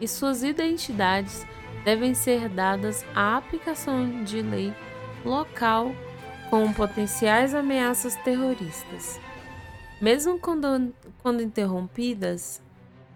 [0.00, 1.46] e suas identidades
[1.84, 4.74] devem ser dadas à aplicação de lei
[5.24, 5.92] local
[6.50, 9.20] com potenciais ameaças terroristas.
[10.00, 12.62] Mesmo quando, quando interrompidas,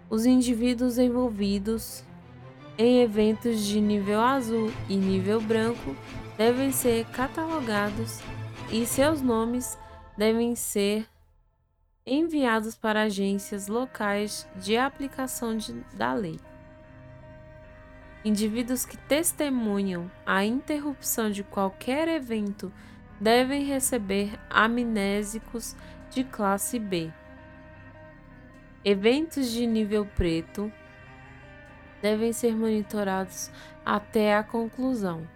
[0.09, 2.03] os indivíduos envolvidos
[2.77, 5.95] em eventos de nível azul e nível branco
[6.37, 8.19] devem ser catalogados
[8.71, 9.77] e seus nomes
[10.17, 11.07] devem ser
[12.03, 16.39] enviados para agências locais de aplicação de, da lei.
[18.25, 22.71] Indivíduos que testemunham a interrupção de qualquer evento
[23.19, 25.75] devem receber amnésicos
[26.11, 27.11] de classe B.
[28.83, 30.71] Eventos de nível preto
[32.01, 33.49] devem ser monitorados
[33.85, 35.27] até a conclusão.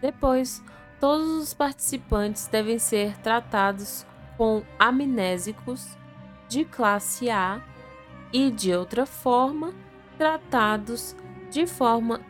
[0.00, 0.62] Depois,
[0.98, 5.96] todos os participantes devem ser tratados com amnésicos
[6.48, 7.62] de classe A
[8.32, 9.72] e, de outra forma,
[10.18, 11.14] tratados
[11.50, 12.20] de forma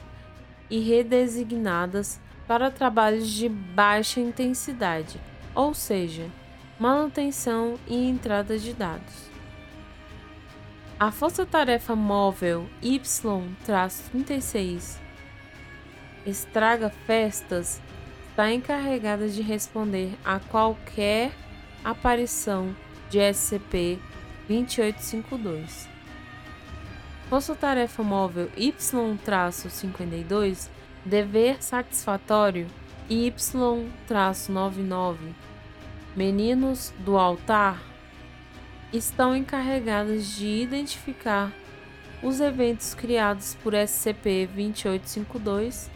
[0.70, 5.20] e redesignadas para trabalhos de baixa intensidade,
[5.54, 6.30] ou seja,
[6.78, 9.26] manutenção e entrada de dados.
[10.98, 14.98] A Força-Tarefa Móvel Y-36
[16.26, 17.80] Estraga Festas
[18.30, 21.30] está encarregada de responder a qualquer
[21.84, 22.74] aparição
[23.08, 25.86] de SCP-2852.
[27.30, 30.68] Força-tarefa móvel Y-52,
[31.06, 32.66] dever satisfatório
[33.08, 35.16] Y-99,
[36.16, 37.80] meninos do altar,
[38.92, 41.52] estão encarregados de identificar
[42.22, 45.88] os eventos criados por SCP-2852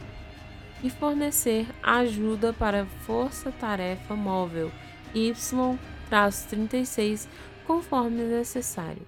[0.83, 4.71] e fornecer ajuda para a Força-Tarefa Móvel
[5.13, 7.27] Y-36
[7.67, 9.05] conforme necessário.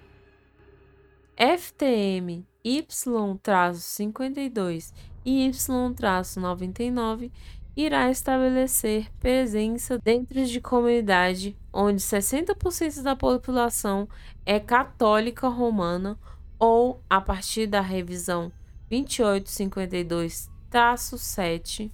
[1.37, 4.93] FTM Y-52
[5.25, 7.31] e Y-99
[7.75, 14.07] irá estabelecer presença dentro de comunidade onde 60% da população
[14.45, 16.19] é católica romana
[16.59, 18.51] ou, a partir da revisão
[18.89, 21.91] 2852 SCP-7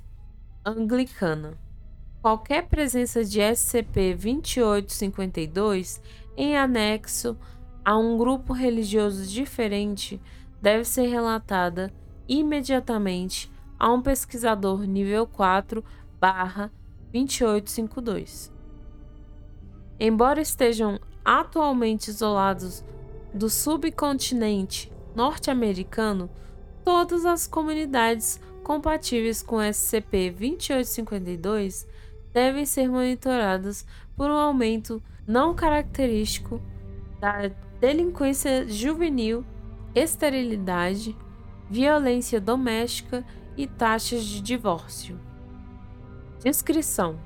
[0.66, 1.58] anglicana.
[2.22, 6.02] Qualquer presença de SCP-2852
[6.36, 7.38] em anexo
[7.84, 10.22] a um grupo religioso diferente
[10.62, 11.92] deve ser relatada
[12.28, 15.84] imediatamente a um pesquisador nível 4
[17.12, 18.54] 2852.
[20.00, 22.84] Embora estejam atualmente isolados
[23.34, 26.30] do subcontinente norte-americano,
[26.84, 31.88] todas as comunidades compatíveis com SCP-2852
[32.32, 33.84] devem ser monitoradas
[34.16, 36.62] por um aumento não característico
[37.20, 37.50] da
[37.80, 39.44] delinquência juvenil,
[40.00, 41.16] esterilidade,
[41.70, 43.26] violência doméstica
[43.58, 45.20] e taxas de divórcio.
[46.44, 47.20] Descrição: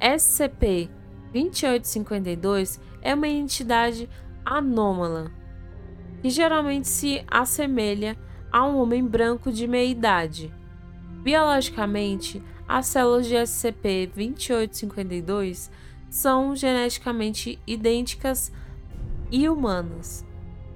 [0.00, 4.08] SCP-2852 é uma entidade
[4.44, 5.30] anômala
[6.20, 8.14] que geralmente se assemelha
[8.52, 10.52] a um homem branco de meia idade.
[11.22, 15.70] Biologicamente, as células de SCP-2852
[16.10, 18.52] são geneticamente idênticas
[19.30, 20.28] e humanas.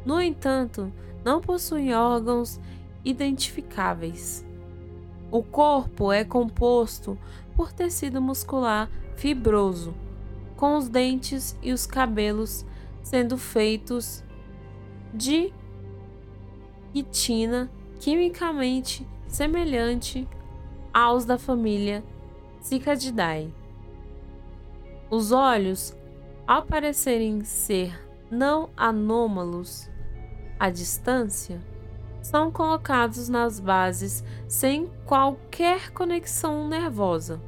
[0.04, 0.92] No entanto,
[1.24, 2.60] não possuem órgãos
[3.04, 4.44] identificáveis.
[5.30, 7.18] O corpo é composto
[7.56, 9.94] por tecido muscular fibroso,
[10.56, 12.64] com os dentes e os cabelos
[13.02, 14.22] sendo feitos
[15.12, 15.52] de
[16.92, 20.28] quitina quimicamente semelhante
[20.92, 22.04] aos da família
[22.60, 23.52] Cicadidae.
[25.10, 25.96] Os olhos,
[26.46, 27.98] ao parecerem ser
[28.30, 29.90] não anômalos
[30.58, 31.60] à distância,
[32.22, 37.38] são colocados nas bases sem qualquer conexão nervosa.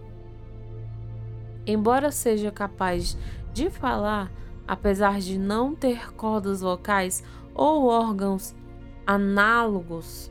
[1.67, 3.17] Embora seja capaz
[3.53, 4.31] de falar,
[4.69, 8.55] apesar de não ter cordas vocais ou órgãos
[9.07, 10.31] análogos,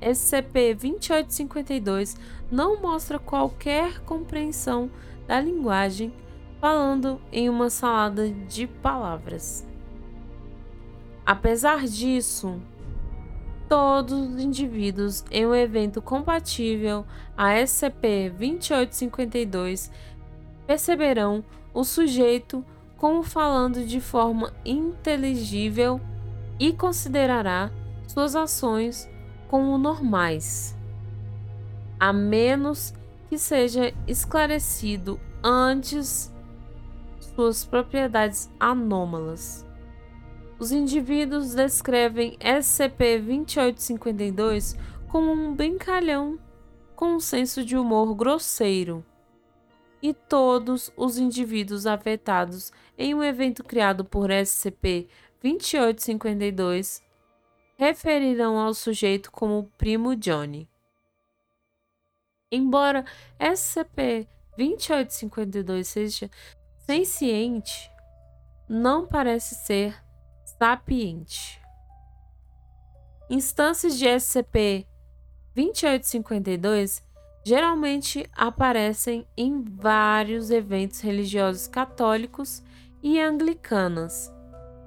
[0.00, 2.16] SCP-2852
[2.50, 4.90] não mostra qualquer compreensão
[5.26, 6.12] da linguagem
[6.60, 9.67] falando em uma salada de palavras.
[11.28, 12.60] Apesar disso,
[13.68, 17.04] todos os indivíduos em um evento compatível
[17.36, 19.90] a SCP-2852
[20.66, 22.64] perceberão o sujeito
[22.96, 26.00] como falando de forma inteligível
[26.58, 27.70] e considerará
[28.06, 29.06] suas ações
[29.48, 30.74] como normais,
[32.00, 32.94] a menos
[33.28, 36.32] que seja esclarecido antes
[37.20, 39.67] suas propriedades anômalas.
[40.58, 44.76] Os indivíduos descrevem SCP-2852
[45.08, 46.36] como um brincalhão
[46.96, 49.06] com um senso de humor grosseiro.
[50.02, 57.00] E todos os indivíduos afetados em um evento criado por SCP-2852
[57.76, 60.68] referirão ao sujeito como primo Johnny.
[62.50, 63.04] Embora
[63.38, 66.28] SCP-2852 seja
[66.78, 67.88] Senciente
[68.68, 70.07] não parece ser
[70.58, 71.60] sapiente.
[73.30, 77.00] Instâncias de SCP-2852
[77.44, 82.64] geralmente aparecem em vários eventos religiosos católicos
[83.02, 84.32] e anglicanas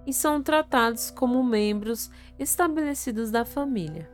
[0.05, 4.11] e são tratados como membros estabelecidos da família.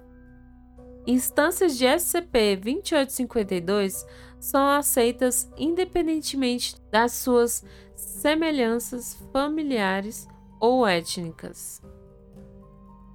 [1.07, 4.05] Instâncias de SCP-2852
[4.39, 7.63] são aceitas independentemente das suas
[7.95, 10.27] semelhanças familiares
[10.59, 11.81] ou étnicas.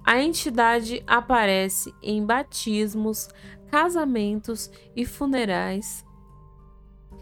[0.05, 3.29] A entidade aparece em batismos,
[3.71, 6.05] casamentos e funerais,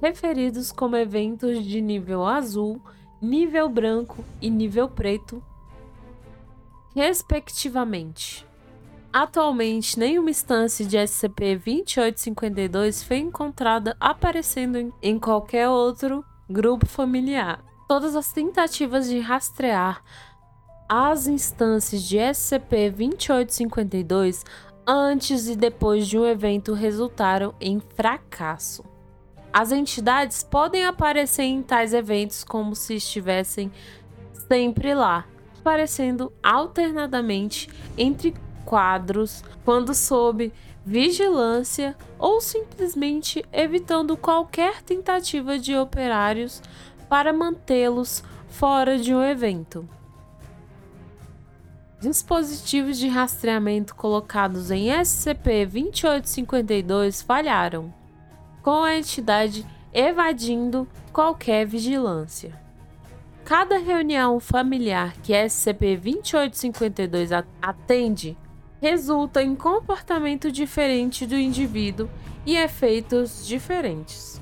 [0.01, 2.81] referidos como eventos de nível azul,
[3.21, 5.43] nível branco e nível preto,
[6.95, 8.43] respectivamente.
[9.13, 17.70] Atualmente, nenhuma instância de SCP-2852 foi encontrada aparecendo em qualquer outro grupo familiar.
[17.91, 20.01] Todas as tentativas de rastrear
[20.87, 24.45] as instâncias de SCP-2852
[24.87, 28.85] antes e depois de um evento resultaram em fracasso.
[29.51, 33.69] As entidades podem aparecer em tais eventos como se estivessem
[34.47, 35.25] sempre lá,
[35.59, 38.33] aparecendo alternadamente entre
[38.63, 40.53] quadros quando sob
[40.85, 46.61] vigilância ou simplesmente evitando qualquer tentativa de operários
[47.11, 49.85] para mantê-los fora de um evento.
[51.99, 57.93] Dispositivos de rastreamento colocados em SCP-2852 falharam,
[58.63, 62.57] com a entidade evadindo qualquer vigilância.
[63.43, 68.37] Cada reunião familiar que SCP-2852 atende
[68.81, 72.09] resulta em comportamento diferente do indivíduo
[72.45, 74.40] e efeitos diferentes.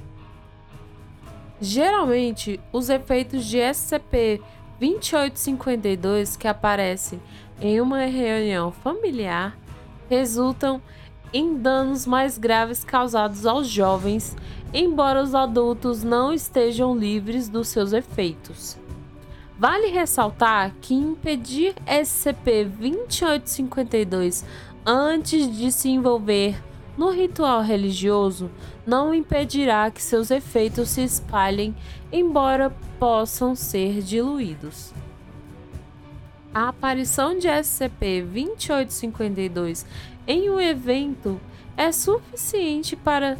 [1.61, 7.21] Geralmente, os efeitos de SCP-2852 que aparecem
[7.59, 9.57] em uma reunião familiar
[10.09, 10.81] resultam
[11.33, 14.37] em danos mais graves causados aos jovens,
[14.73, 18.77] embora os adultos não estejam livres dos seus efeitos.
[19.57, 24.45] Vale ressaltar que impedir SCP-2852
[24.85, 26.55] antes de se envolver
[26.99, 28.51] no ritual religioso
[28.85, 31.73] não impedirá que seus efeitos se espalhem,
[32.11, 34.93] embora possam ser diluídos.
[36.53, 39.85] A aparição de SCP-2852
[40.27, 41.39] em um evento
[41.77, 43.37] é suficiente para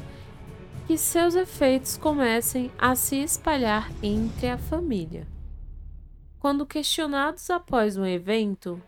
[0.88, 5.28] que seus efeitos comecem a se espalhar entre a família.
[6.39, 8.82] Quando questionados após um evento,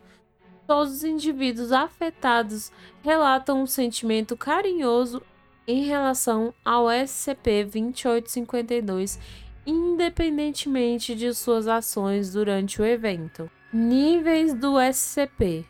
[0.72, 2.72] todos os indivíduos afetados
[3.04, 5.22] relatam um sentimento carinhoso
[5.68, 9.20] em relação ao SCP-2852,
[9.68, 13.52] independentemente de suas ações durante o evento.
[13.74, 15.66] Níveis do SCP: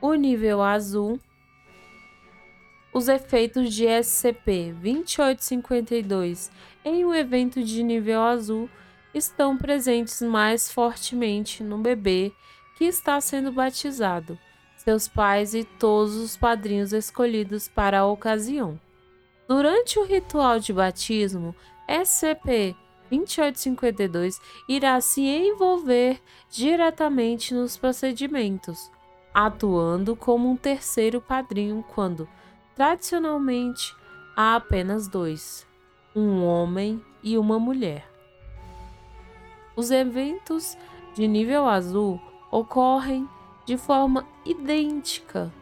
[0.00, 1.20] O nível azul.
[2.90, 6.50] Os efeitos de SCP-2852
[6.82, 8.70] em um evento de nível azul
[9.12, 12.32] estão presentes mais fortemente no bebê
[12.78, 14.38] que está sendo batizado,
[14.76, 18.80] seus pais e todos os padrinhos escolhidos para a ocasião.
[19.48, 21.56] Durante o ritual de batismo,
[21.88, 28.88] SCP-2852 irá se envolver diretamente nos procedimentos,
[29.34, 32.28] atuando como um terceiro padrinho quando,
[32.76, 33.92] tradicionalmente,
[34.36, 35.66] há apenas dois:
[36.14, 38.08] um homem e uma mulher.
[39.74, 40.78] Os eventos
[41.14, 42.20] de nível azul
[42.50, 43.28] ocorrem
[43.64, 45.52] de forma idêntica,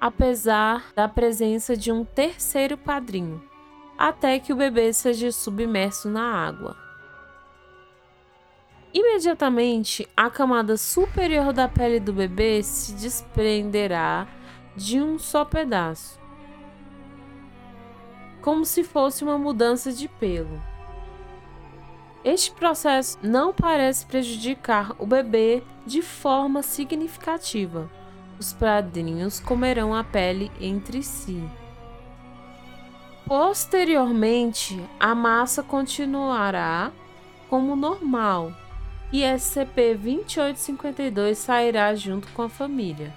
[0.00, 3.42] apesar da presença de um terceiro padrinho,
[3.98, 6.76] até que o bebê seja submerso na água.
[8.94, 14.26] Imediatamente, a camada superior da pele do bebê se desprenderá
[14.74, 16.20] de um só pedaço,
[18.40, 20.62] como se fosse uma mudança de pelo.
[22.24, 27.90] Este processo não parece prejudicar o bebê de forma significativa.
[28.38, 31.42] Os padrinhos comerão a pele entre si.
[33.26, 36.92] Posteriormente, a massa continuará
[37.48, 38.52] como normal
[39.12, 43.14] e SCP-2852 sairá junto com a família.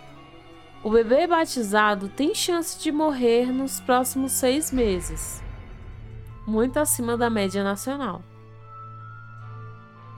[0.82, 5.43] O bebê batizado tem chance de morrer nos próximos seis meses,
[6.47, 8.24] muito acima da média nacional.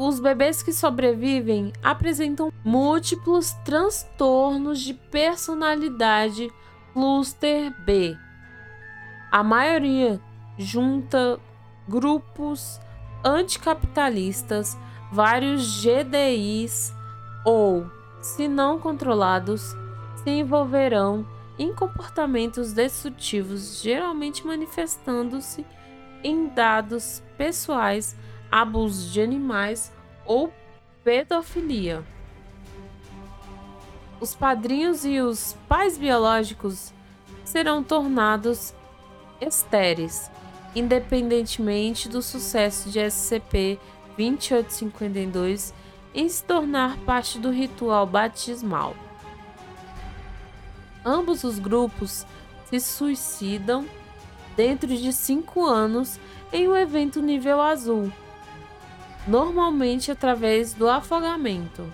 [0.04, 6.52] Os bebês que sobrevivem apresentam múltiplos transtornos de personalidade
[6.92, 8.18] cluster B.
[9.32, 10.20] A maioria
[10.58, 11.40] junta
[11.88, 12.80] grupos
[13.24, 14.76] anticapitalistas,
[15.12, 16.92] vários GDIs
[17.46, 17.86] ou,
[18.24, 19.76] se não controlados,
[20.24, 21.28] se envolverão
[21.60, 25.64] em comportamentos destrutivos, geralmente manifestando-se
[26.24, 28.16] em dados pessoais
[28.52, 29.94] abuso de animais
[30.26, 30.52] ou
[31.04, 32.04] pedofilia.
[34.20, 36.94] Os padrinhos e os pais biológicos
[37.44, 38.76] serão tornados
[39.40, 40.30] estéreis,
[40.76, 45.74] independentemente do sucesso de SCP-2852
[46.14, 48.96] em se tornar parte do ritual batismal.
[51.04, 52.28] Ambos os grupos
[52.70, 53.88] se suicidam
[54.56, 56.20] dentro de cinco anos
[56.54, 58.12] em um evento nível azul,
[59.28, 61.92] normalmente através do afogamento.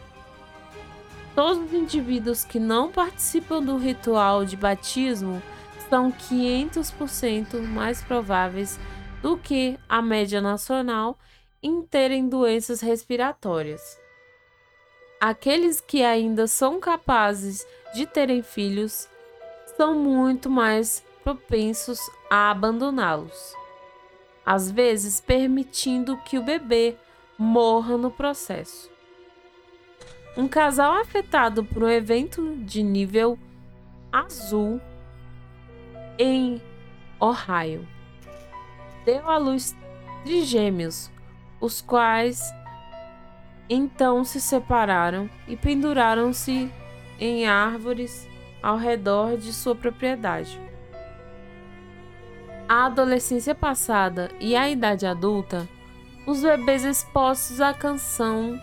[1.35, 5.41] Todos os indivíduos que não participam do ritual de batismo
[5.89, 8.79] são 500% mais prováveis
[9.21, 11.17] do que a média nacional
[11.61, 13.99] em terem doenças respiratórias.
[15.19, 19.07] Aqueles que ainda são capazes de terem filhos
[19.75, 21.99] são muito mais propensos
[22.29, 23.53] a abandoná-los,
[24.45, 26.95] às vezes permitindo que o bebê
[27.37, 28.89] morra no processo.
[30.35, 33.37] Um casal afetado por um evento de nível
[34.11, 34.79] azul
[36.17, 36.61] em
[37.19, 37.87] Ohio
[39.07, 39.73] deu à luz
[40.23, 41.09] trigêmeos,
[41.61, 42.53] os quais
[43.69, 46.69] então se separaram e penduraram-se
[47.17, 48.27] em árvores
[48.61, 50.59] ao redor de sua propriedade.
[52.67, 55.67] A adolescência passada e a idade adulta
[56.27, 58.59] os bebês expostos à canção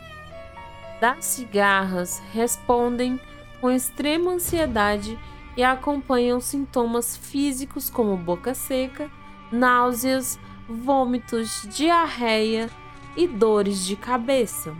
[1.00, 3.18] das cigarras respondem
[3.58, 5.18] com extrema ansiedade
[5.56, 9.10] e acompanham sintomas físicos como boca seca,
[9.50, 10.38] náuseas,
[10.68, 12.68] vômitos, diarreia
[13.16, 14.76] e dores de cabeça.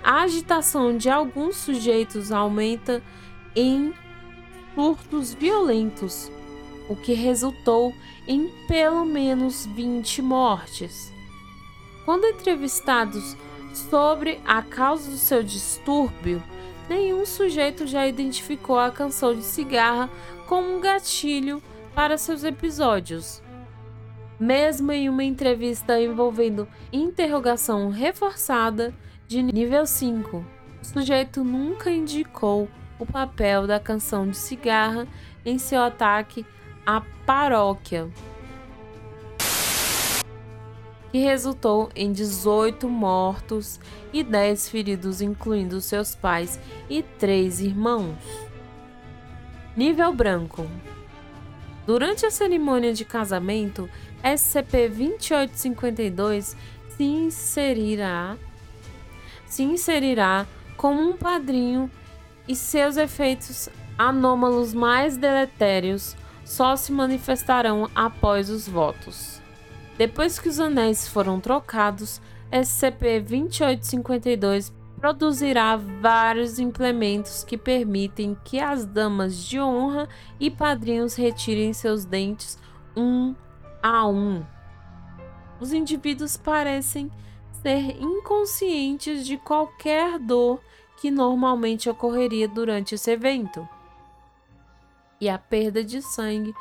[0.00, 3.02] A agitação de alguns sujeitos aumenta
[3.56, 3.92] em
[4.76, 6.30] surtos violentos,
[6.88, 7.92] o que resultou
[8.28, 11.13] em pelo menos 20 mortes.
[12.04, 13.36] Quando entrevistados
[13.72, 16.42] sobre a causa do seu distúrbio,
[16.88, 20.10] nenhum sujeito já identificou a canção de cigarra
[20.46, 21.62] como um gatilho
[21.94, 23.42] para seus episódios.
[24.38, 28.92] Mesmo em uma entrevista envolvendo interrogação reforçada
[29.26, 30.44] de nível 5,
[30.82, 35.06] o sujeito nunca indicou o papel da canção de cigarra
[35.44, 36.44] em seu ataque
[36.84, 38.10] à paróquia,
[41.14, 43.78] que resultou em 18 mortos
[44.12, 46.58] e 10 feridos, incluindo seus pais
[46.90, 48.18] e três irmãos.
[49.76, 50.68] Nível branco.
[51.86, 53.88] Durante a cerimônia de casamento,
[54.24, 56.56] SCP-2852
[56.96, 58.36] se inserirá,
[59.46, 61.88] se inserirá como um padrinho
[62.48, 69.43] e seus efeitos anômalos mais deletérios só se manifestarão após os votos.
[69.96, 72.20] Depois que os anéis foram trocados,
[72.50, 80.08] SCP-2852 produzirá vários implementos que permitem que as damas de honra
[80.40, 82.58] e padrinhos retirem seus dentes
[82.96, 83.36] um
[83.82, 84.44] a um.
[85.60, 87.10] Os indivíduos parecem
[87.62, 90.60] ser inconscientes de qualquer dor
[90.96, 93.68] que normalmente ocorreria durante esse evento.
[95.20, 96.52] E a perda de sangue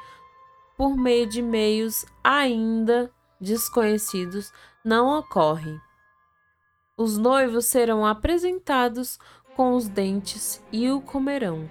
[0.77, 3.11] por meio de meios ainda
[3.43, 4.51] desconhecidos
[4.83, 5.79] não ocorre.
[6.97, 9.19] Os noivos serão apresentados
[9.55, 11.69] com os dentes e o comerão.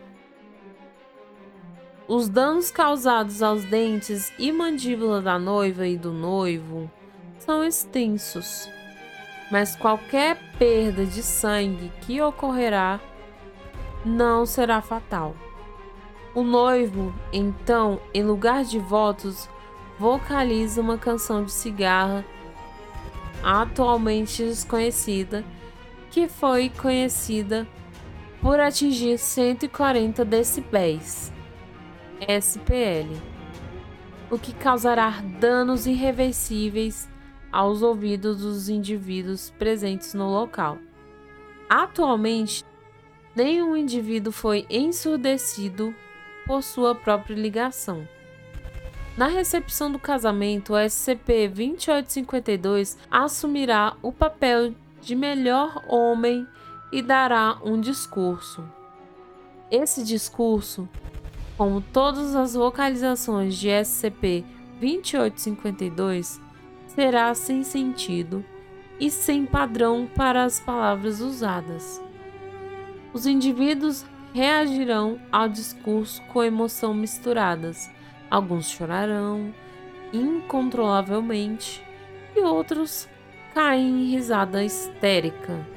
[2.06, 6.88] Os danos causados aos dentes e mandíbula da noiva e do noivo
[7.40, 8.68] são extensos
[9.52, 12.98] mas qualquer perda de sangue que ocorrerá
[14.02, 15.36] não será fatal.
[16.34, 19.50] O noivo, então, em lugar de votos,
[20.02, 22.24] vocaliza uma canção de cigarra
[23.40, 25.44] atualmente desconhecida,
[26.10, 27.68] que foi conhecida
[28.40, 31.32] por atingir 140 decibéis,
[32.20, 33.14] SPL,
[34.28, 37.08] o que causará danos irreversíveis
[37.52, 40.78] aos ouvidos dos indivíduos presentes no local.
[41.70, 42.64] Atualmente,
[43.36, 45.94] nenhum indivíduo foi ensurdecido
[46.44, 48.04] por sua própria ligação.
[49.16, 56.46] Na recepção do casamento, o SCP-2852 assumirá o papel de melhor homem
[56.90, 58.64] e dará um discurso.
[59.70, 60.88] Esse discurso,
[61.58, 66.40] como todas as vocalizações de SCP-2852,
[66.86, 68.42] será sem sentido
[68.98, 72.00] e sem padrão para as palavras usadas.
[73.12, 77.90] Os indivíduos reagirão ao discurso com emoção misturadas.
[78.32, 79.54] Alguns chorarão
[80.10, 81.84] incontrolavelmente
[82.34, 83.06] e outros
[83.52, 85.68] caem em risada histérica.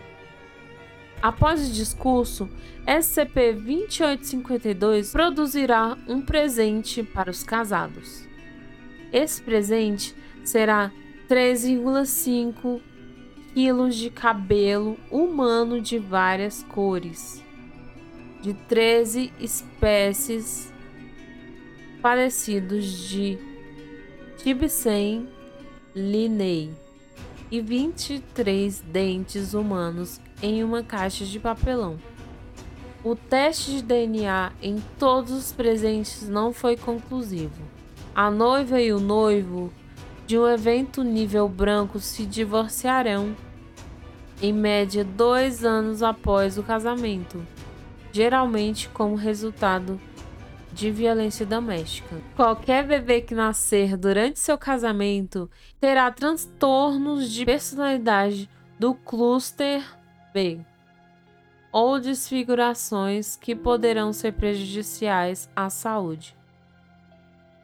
[1.22, 2.50] Após o discurso,
[2.88, 8.26] SCP-2852 produzirá um presente para os casados.
[9.12, 10.94] Esse presente será
[11.28, 12.80] 3,5
[13.54, 17.44] quilos de cabelo humano de várias cores,
[18.42, 20.74] de 13 espécies
[22.06, 23.36] parecidos de
[24.38, 25.28] Tibicen
[25.96, 26.72] linei
[27.50, 31.98] e 23 dentes humanos em uma caixa de papelão.
[33.04, 37.64] O teste de DNA em todos os presentes não foi conclusivo.
[38.14, 39.74] A noiva e o noivo
[40.28, 43.36] de um evento nível branco se divorciarão,
[44.40, 47.44] em média dois anos após o casamento,
[48.12, 50.00] geralmente como resultado
[50.76, 52.22] de violência doméstica.
[52.36, 55.50] Qualquer bebê que nascer durante seu casamento
[55.80, 59.82] terá transtornos de personalidade do cluster
[60.34, 60.60] B
[61.72, 66.36] ou desfigurações que poderão ser prejudiciais à saúde.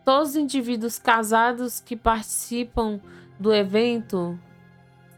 [0.06, 3.00] Todos os indivíduos casados que participam
[3.38, 4.40] do evento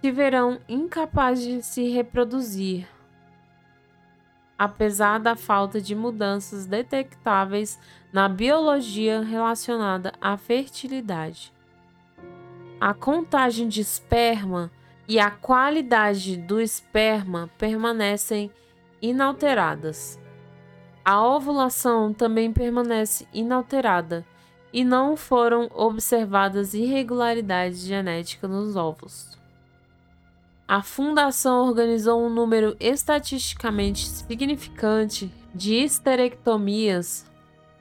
[0.01, 2.87] se verão incapazes de se reproduzir,
[4.63, 7.77] apesar da falta de mudanças detectáveis
[8.13, 11.51] na biologia relacionada à fertilidade.
[12.79, 14.71] A contagem de esperma
[15.05, 18.49] e a qualidade do esperma permanecem
[19.01, 20.17] inalteradas.
[21.03, 24.25] A ovulação também permanece inalterada
[24.71, 29.42] e não foram observadas irregularidades genéticas nos ovos.
[30.67, 37.25] A fundação organizou um número estatisticamente significante de histerectomias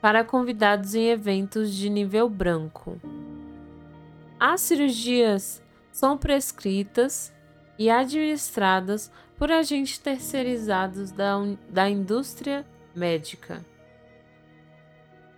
[0.01, 2.99] para convidados em eventos de nível branco.
[4.37, 5.61] As cirurgias
[5.93, 7.33] são prescritas
[7.79, 11.35] e administradas por agentes terceirizados da,
[11.69, 13.65] da indústria médica.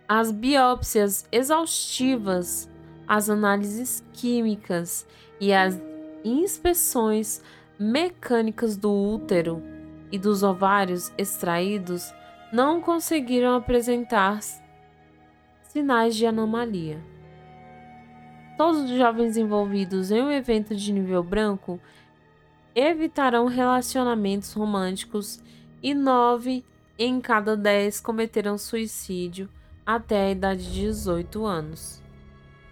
[0.08, 2.68] As biópsias exaustivas,
[3.06, 5.06] as análises químicas
[5.40, 5.80] e as
[6.28, 7.42] inspeções
[7.78, 9.62] mecânicas do útero
[10.10, 12.12] e dos ovários extraídos
[12.52, 14.40] não conseguiram apresentar
[15.62, 17.02] sinais de anomalia.
[18.56, 21.78] Todos os jovens envolvidos em um evento de nível branco
[22.74, 25.40] evitarão relacionamentos românticos
[25.82, 26.64] e nove
[26.98, 29.50] em cada dez cometerão suicídio
[29.84, 32.02] até a idade de 18 anos.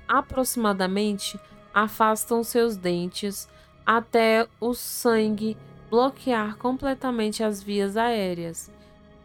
[0.08, 1.38] Aproximadamente
[1.74, 3.48] afastam seus dentes
[3.84, 5.56] até o sangue
[5.90, 8.70] bloquear completamente as vias aéreas,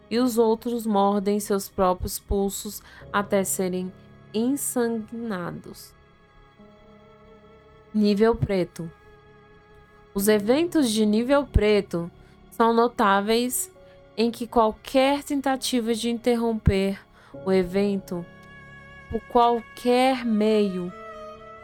[0.09, 2.81] e os outros mordem seus próprios pulsos
[3.13, 3.93] até serem
[4.33, 5.93] ensanguinados.
[7.93, 8.91] Nível preto.
[10.13, 12.09] Os eventos de nível preto
[12.51, 13.71] são notáveis
[14.17, 16.99] em que qualquer tentativa de interromper
[17.45, 18.25] o evento
[19.09, 20.91] por qualquer meio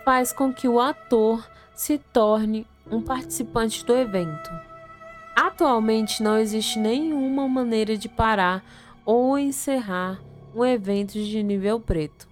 [0.06, 1.43] faz com que o ator
[1.74, 4.51] se torne um participante do evento.
[5.36, 8.64] Atualmente não existe nenhuma maneira de parar
[9.03, 10.22] ou encerrar
[10.56, 12.28] um evento de nível preto.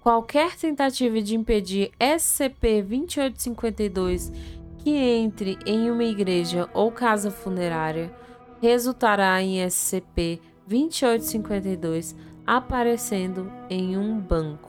[0.00, 4.32] Qualquer tentativa de impedir SCP-2852
[4.78, 8.14] que entre em uma igreja ou casa funerária
[8.62, 12.14] resultará em SCP-2852
[12.46, 14.65] aparecendo em um banco.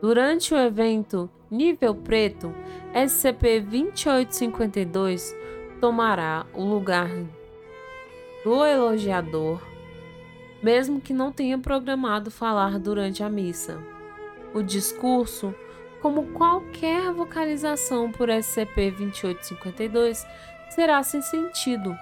[0.00, 2.54] Durante o evento Nível Preto,
[2.94, 5.34] SCP-2852
[5.80, 7.08] tomará o lugar
[8.44, 9.62] do elogiador,
[10.62, 13.82] mesmo que não tenha programado falar durante a missa.
[14.52, 15.54] O discurso,
[16.02, 20.26] como qualquer vocalização por SCP-2852,
[20.70, 21.96] será sem sentido,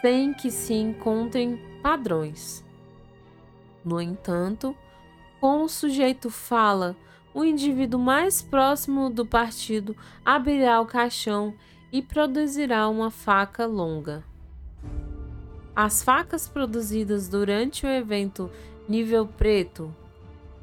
[0.00, 2.64] sem que se encontrem padrões.
[3.84, 4.76] No entanto,
[5.44, 6.96] como o sujeito fala,
[7.34, 11.52] o indivíduo mais próximo do partido abrirá o caixão
[11.92, 14.24] e produzirá uma faca longa.
[15.76, 18.50] As facas produzidas durante o evento
[18.88, 19.94] nível preto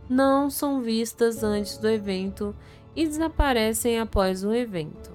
[0.09, 2.55] não são vistas antes do evento
[2.95, 5.11] e desaparecem após o evento.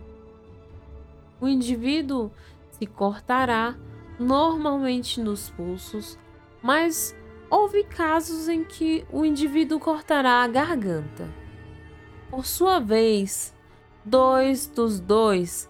[1.41, 2.31] O indivíduo
[2.71, 3.75] se cortará
[4.17, 6.17] normalmente nos pulsos,
[6.63, 7.16] mas
[7.51, 11.29] houve casos em que o indivíduo cortará a garganta.
[12.31, 13.55] Por sua vez,
[14.05, 15.69] dois dos dois,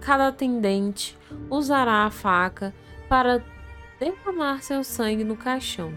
[0.00, 1.16] cada atendente
[1.50, 2.74] usará a faca
[3.08, 3.44] para
[3.98, 5.96] derramar seu sangue no caixão.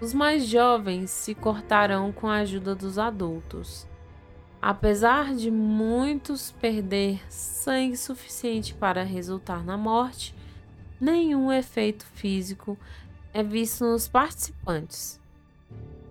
[0.00, 3.86] Os mais jovens se cortarão com a ajuda dos adultos.
[4.60, 10.34] Apesar de muitos perder sangue suficiente para resultar na morte,
[11.00, 12.76] nenhum efeito físico
[13.36, 15.20] é visto nos participantes.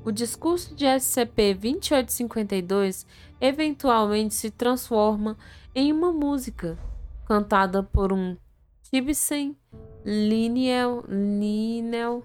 [0.03, 3.07] O discurso de SCP-2852
[3.41, 5.36] eventualmente se transforma
[5.73, 6.78] em uma música
[7.26, 8.38] cantada por um
[8.84, 9.57] Tibesen
[10.05, 12.21] Lineal, Lineal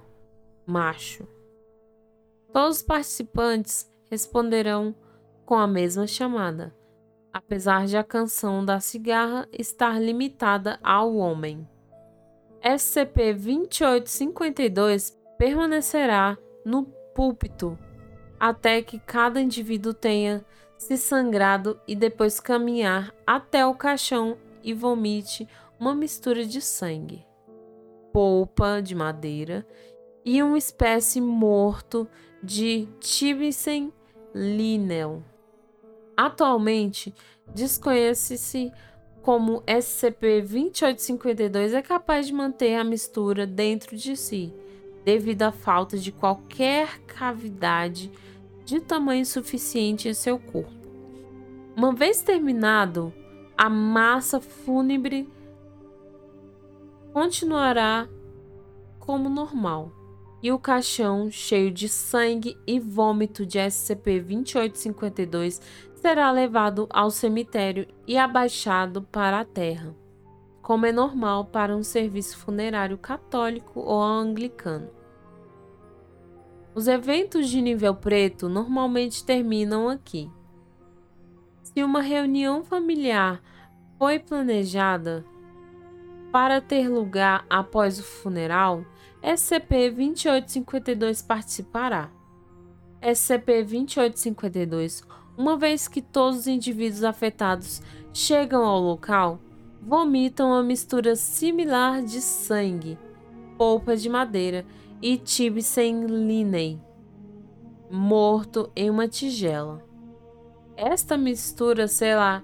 [0.66, 1.26] macho.
[2.52, 4.94] Todos os participantes responderão
[5.46, 6.76] com a mesma chamada,
[7.32, 11.66] apesar de a canção da cigarra estar limitada ao homem.
[12.62, 16.84] SCP-2852 permanecerá no
[17.14, 17.78] púlpito
[18.38, 20.44] até que cada indivíduo tenha
[20.78, 25.46] se sangrado e depois caminhar até o caixão e vomite
[25.78, 27.26] uma mistura de sangue,
[28.12, 29.66] polpa de madeira
[30.24, 32.08] e uma espécie morto
[32.42, 33.92] de Tibicen
[34.34, 35.22] linel.
[36.16, 37.14] Atualmente,
[37.54, 38.72] desconhece-se
[39.22, 44.52] como SCP-2852 é capaz de manter a mistura dentro de si,
[45.04, 48.10] devido à falta de qualquer cavidade
[48.64, 50.80] de tamanho suficiente em seu corpo.
[51.76, 53.12] Uma vez terminado,
[53.56, 55.28] a massa fúnebre
[57.12, 58.08] continuará
[58.98, 59.92] como normal
[60.42, 65.60] e o caixão cheio de sangue e vômito de SCP-2852
[66.00, 69.94] será levado ao cemitério e abaixado para a terra.
[70.62, 74.88] como é normal para um serviço funerário católico ou anglicano.
[76.74, 80.30] Os eventos de nível preto normalmente terminam aqui.
[81.62, 83.42] Se uma reunião familiar
[83.98, 85.24] foi planejada
[86.30, 88.84] para ter lugar após o funeral,
[89.24, 92.10] SCP-2852 participará.
[93.02, 95.04] SCP-2852,
[95.40, 97.80] uma vez que todos os indivíduos afetados
[98.12, 99.40] chegam ao local,
[99.80, 102.98] vomitam uma mistura similar de sangue,
[103.56, 104.66] polpa de madeira
[105.00, 106.78] e tibicen linei,
[107.90, 109.82] morto em uma tigela.
[110.76, 112.42] Esta mistura será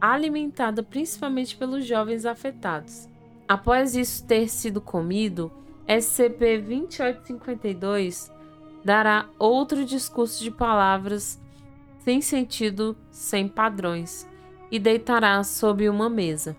[0.00, 3.06] alimentada principalmente pelos jovens afetados.
[3.46, 5.52] Após isso ter sido comido,
[5.86, 8.32] SCP-2852
[8.82, 11.43] dará outro discurso de palavras
[12.04, 14.28] sem sentido, sem padrões,
[14.70, 16.54] e deitará sob uma mesa.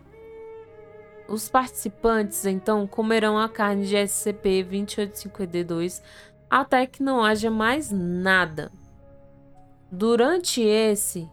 [1.27, 6.01] Os participantes então comerão a carne de SCP-2852
[6.49, 8.71] até que não haja mais nada.
[9.91, 11.29] Durante esse,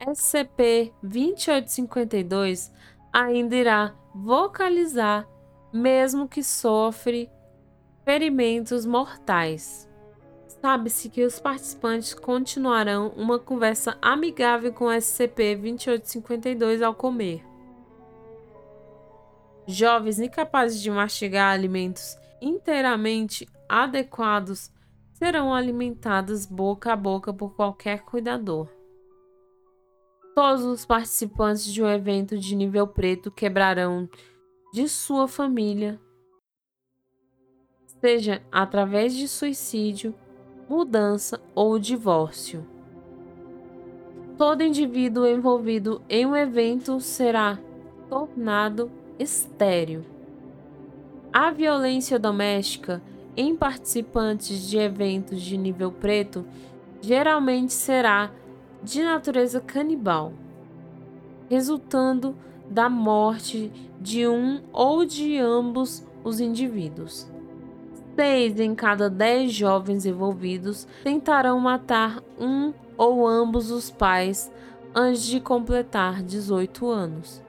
[0.00, 2.70] SCP-2852
[3.12, 5.26] ainda irá vocalizar,
[5.72, 7.28] mesmo que sofre
[8.04, 9.92] ferimentos mortais.
[10.64, 17.44] Sabe-se que os participantes continuarão uma conversa amigável com SCP-2852 ao comer.
[19.66, 24.72] Jovens incapazes de mastigar alimentos inteiramente adequados
[25.12, 28.66] serão alimentados boca a boca por qualquer cuidador.
[30.34, 34.08] Todos os participantes de um evento de nível preto quebrarão
[34.72, 36.00] de sua família,
[38.00, 40.14] seja através de suicídio,
[40.68, 42.64] mudança ou divórcio.
[44.36, 47.58] Todo indivíduo envolvido em um evento será
[48.08, 50.04] tornado estéril.
[51.32, 53.02] A violência doméstica
[53.36, 56.44] em participantes de eventos de nível preto
[57.00, 58.30] geralmente será
[58.82, 60.32] de natureza canibal,
[61.48, 62.36] resultando
[62.68, 67.33] da morte de um ou de ambos os indivíduos.
[68.14, 74.50] Seis em cada dez jovens envolvidos tentarão matar um ou ambos os pais
[74.94, 77.42] antes de completar 18 anos.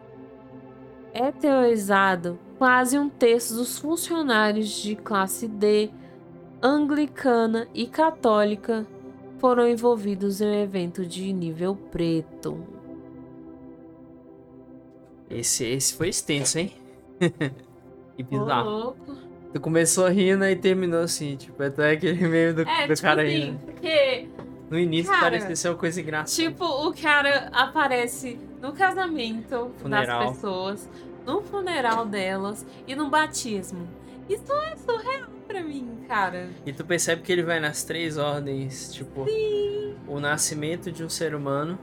[1.13, 5.91] É teorizado quase um terço dos funcionários de classe D,
[6.61, 8.88] anglicana e católica
[9.38, 12.57] foram envolvidos em um evento de nível preto.
[15.30, 16.74] Esse, esse foi extenso, hein?
[18.16, 18.70] que bizarro.
[18.70, 19.24] Ô, louco.
[19.56, 23.22] Tu começou rindo e terminou assim, tipo, até aquele meio do, É, do tipo cara
[23.22, 23.60] assim, rindo.
[23.60, 24.28] porque,
[24.70, 26.49] No início cara, parecia ser uma coisa engraçada.
[26.49, 30.26] tipo, o cara aparece no casamento Funeral.
[30.26, 30.89] das pessoas,
[31.26, 33.88] no funeral delas e no batismo.
[34.28, 36.49] Isso é surreal pra mim, cara.
[36.66, 39.26] E tu percebe que ele vai nas três ordens, tipo,
[40.06, 41.80] o nascimento de um ser humano,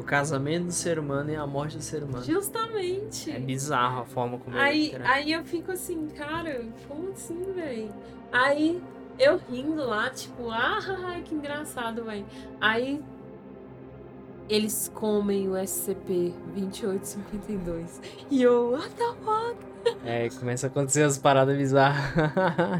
[0.00, 2.24] o casamento do ser humano e a morte do ser humano.
[2.24, 3.30] Justamente.
[3.30, 5.12] É bizarro a forma como ele Aí, interage.
[5.12, 7.92] aí eu fico assim, cara, como assim, velho?
[8.32, 8.82] Aí
[9.18, 12.24] eu rindo lá, tipo, ah, que engraçado, velho.
[12.58, 13.04] Aí
[14.48, 18.00] eles comem o SCP-2852.
[18.30, 19.56] E eu, what the fuck?
[20.04, 22.02] É, começa a acontecer as paradas bizarras.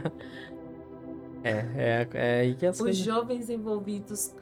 [1.45, 3.03] é, é, é aí que as Os coisas...
[3.03, 4.35] jovens envolvidos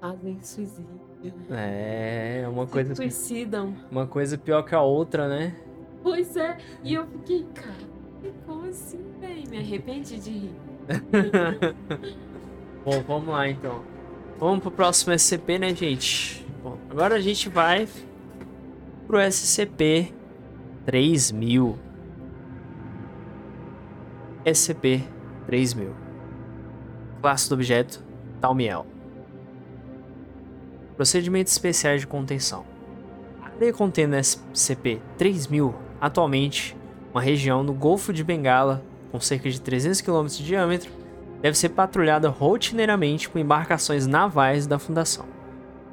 [0.00, 1.07] fazem suicídio.
[1.50, 3.74] É, uma Se coisa, suicidam.
[3.90, 5.56] uma coisa pior que a outra, né?
[6.02, 6.56] Pois é.
[6.84, 9.48] E eu fiquei, cara, como assim, velho?
[9.50, 10.54] Me arrependi de rir.
[12.84, 13.82] Bom, vamos lá então.
[14.38, 16.46] Vamos pro próximo SCP, né, gente?
[16.62, 17.88] Bom, agora a gente vai
[19.06, 20.14] pro SCP
[20.86, 21.76] 3000.
[24.44, 25.02] SCP
[25.46, 25.94] 3000.
[27.20, 28.04] Classe do objeto:
[28.40, 28.86] Talmiel.
[30.98, 32.64] Procedimentos especiais de contenção.
[33.40, 36.76] A área contendo SCP 3000 atualmente
[37.12, 38.82] uma região no Golfo de Bengala
[39.12, 40.90] com cerca de 300 km de diâmetro
[41.40, 45.24] deve ser patrulhada rotineiramente com embarcações navais da Fundação.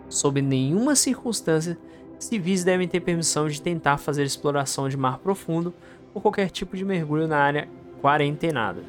[0.10, 1.78] Sob nenhuma circunstância,
[2.18, 5.72] civis devem ter permissão de tentar fazer exploração de mar profundo
[6.16, 7.70] ou qualquer tipo de mergulho na área
[8.01, 8.82] quarentenada.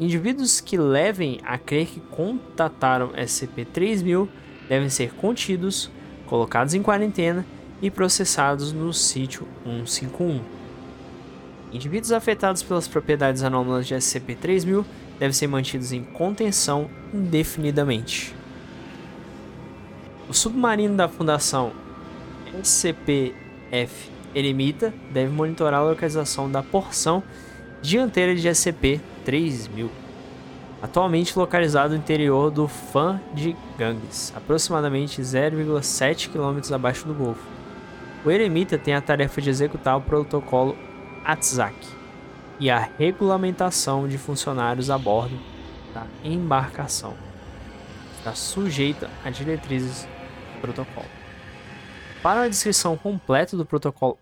[0.00, 4.26] Indivíduos que levem a crer que contataram SCP-3000
[4.68, 5.90] devem ser contidos,
[6.26, 7.44] colocados em quarentena
[7.80, 10.40] e processados no sítio 151.
[11.72, 14.84] Indivíduos afetados pelas propriedades anômalas de SCP-3000
[15.18, 18.34] devem ser mantidos em contenção indefinidamente.
[20.28, 21.72] O submarino da Fundação
[22.62, 27.22] SCP-F Eremita deve monitorar a localização da porção
[27.82, 29.88] dianteira de SCP-3000,
[30.80, 37.44] atualmente localizado no interior do Fan de Ganges, aproximadamente 0,7 km abaixo do Golfo.
[38.24, 40.76] O Eremita tem a tarefa de executar o protocolo
[41.24, 41.74] ATSAC
[42.60, 45.38] e a regulamentação de funcionários a bordo
[45.94, 47.14] da embarcação.
[48.18, 50.08] Está sujeita a diretrizes
[50.54, 51.06] do protocolo.
[52.22, 54.18] Para a descrição completa do protocolo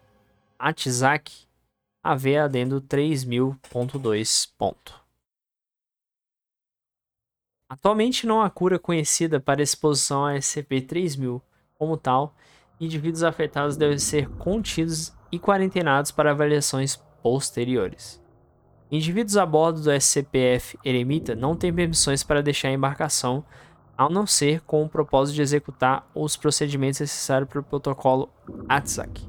[0.58, 1.32] ATSAC,
[2.02, 5.05] AV adendo 3000.2.
[7.68, 11.42] Atualmente não há cura conhecida para exposição a SCP-3000
[11.74, 12.34] como tal,
[12.80, 18.22] indivíduos afetados devem ser contidos e quarentenados para avaliações posteriores.
[18.90, 23.44] Indivíduos a bordo do SCPF Eremita não têm permissões para deixar a embarcação,
[23.98, 28.28] a não ser com o propósito de executar os procedimentos necessários para o protocolo
[28.68, 29.26] ATSAC.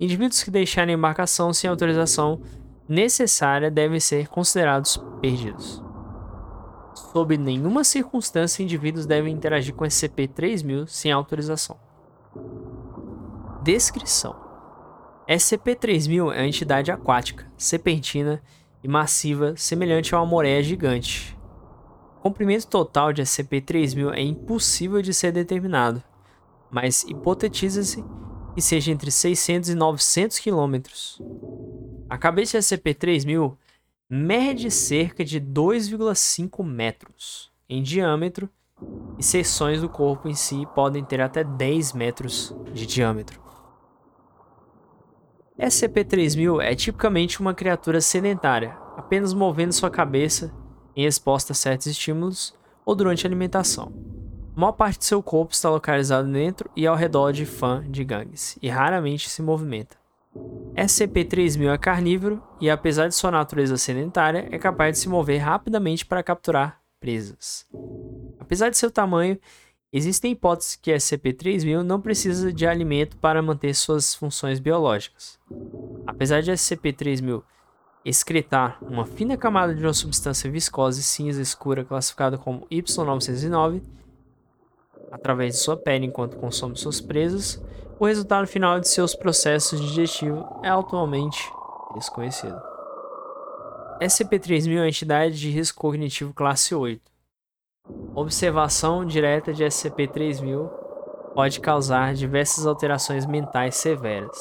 [0.00, 2.40] Indivíduos que deixarem a embarcação sem autorização
[2.88, 5.87] necessária devem ser considerados perdidos.
[7.12, 11.78] Sob nenhuma circunstância, indivíduos devem interagir com SCP-3000 sem autorização.
[13.62, 14.36] Descrição:
[15.26, 18.42] SCP-3000 é uma entidade aquática, serpentina
[18.84, 21.34] e massiva, semelhante a uma moreia gigante.
[22.18, 26.02] O comprimento total de SCP-3000 é impossível de ser determinado,
[26.70, 28.04] mas hipotetiza-se
[28.54, 31.22] que seja entre 600 e 900 quilômetros.
[32.10, 33.56] A cabeça de SCP-3000
[34.10, 38.48] mede cerca de 2,5 metros em diâmetro
[39.18, 43.42] e seções do corpo em si podem ter até 10 metros de diâmetro.
[45.58, 50.54] SCP-3000 é tipicamente uma criatura sedentária, apenas movendo sua cabeça
[50.96, 52.54] em exposta a certos estímulos
[52.86, 53.92] ou durante a alimentação.
[54.56, 58.04] A maior parte de seu corpo está localizado dentro e ao redor de fã de
[58.04, 59.96] gangues, e raramente se movimenta.
[60.74, 66.06] SCP-3000 é carnívoro e, apesar de sua natureza sedentária, é capaz de se mover rapidamente
[66.06, 67.66] para capturar presas.
[68.38, 69.38] Apesar de seu tamanho,
[69.92, 75.38] existem hipóteses que SCP-3000 não precisa de alimento para manter suas funções biológicas.
[76.06, 77.42] Apesar de SCP-3000
[78.04, 83.82] excretar uma fina camada de uma substância viscosa e cinza escura classificada como Y909,
[85.10, 87.62] através de sua pele enquanto consome suas presas,
[87.98, 91.50] o resultado final de seus processos digestivos é atualmente
[91.94, 92.60] desconhecido.
[94.00, 97.02] SCP-3000 é uma entidade de risco cognitivo classe 8.
[98.14, 100.68] Observação direta de SCP-3000
[101.34, 104.36] pode causar diversas alterações mentais severas.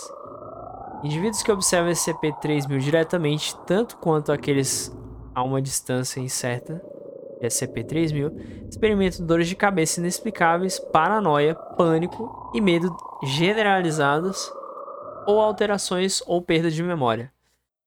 [1.03, 4.95] Indivíduos que observam SCP-3000 diretamente, tanto quanto aqueles
[5.33, 6.81] a uma distância incerta,
[7.41, 14.51] SCP-3000, experimentam dores de cabeça inexplicáveis, paranoia, pânico e medo generalizados
[15.25, 17.31] ou alterações ou perda de memória.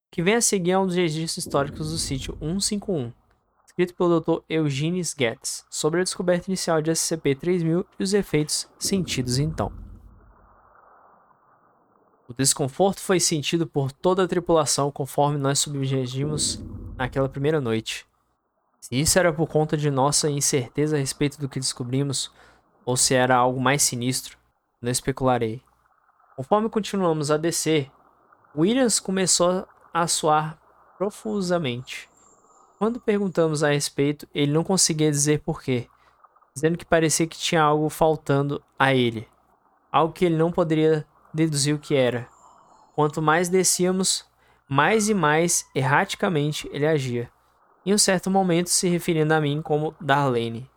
[0.09, 3.13] O que vem a seguir é um dos registros históricos do sítio 151,
[3.65, 4.43] escrito pelo Dr.
[4.49, 9.73] Eugenius Getz, sobre a descoberta inicial de SCP-3000 e os efeitos sentidos então.
[12.29, 16.63] O desconforto foi sentido por toda a tripulação conforme nós submergimos
[16.97, 18.10] naquela primeira noite.
[18.81, 22.33] Se isso era por conta de nossa incerteza a respeito do que descobrimos,
[22.85, 24.39] ou se era algo mais sinistro,
[24.81, 25.63] não especularei.
[26.35, 27.93] Conforme continuamos a descer,
[28.57, 30.59] Williams começou a suar
[30.97, 32.09] profusamente.
[32.79, 35.87] Quando perguntamos a respeito, ele não conseguia dizer porquê,
[36.55, 39.29] dizendo que parecia que tinha algo faltando a ele,
[39.93, 42.27] algo que ele não poderia deduzir o que era.
[42.95, 44.25] Quanto mais descíamos,
[44.67, 47.31] mais e mais erraticamente ele agia
[47.91, 50.71] em um certo momento se referindo a mim como Darlene,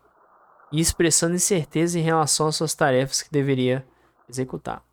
[0.71, 3.85] e expressando incerteza em relação às suas tarefas que deveria
[4.27, 4.83] executar.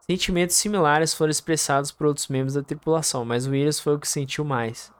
[0.00, 4.44] Sentimentos similares foram expressados por outros membros da tripulação, mas Williams foi o que sentiu
[4.44, 4.92] mais.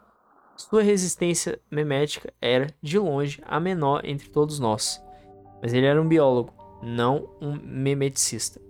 [0.57, 5.03] Sua resistência memética era, de longe, a menor entre todos nós,
[5.61, 8.61] mas ele era um biólogo, não um memeticista.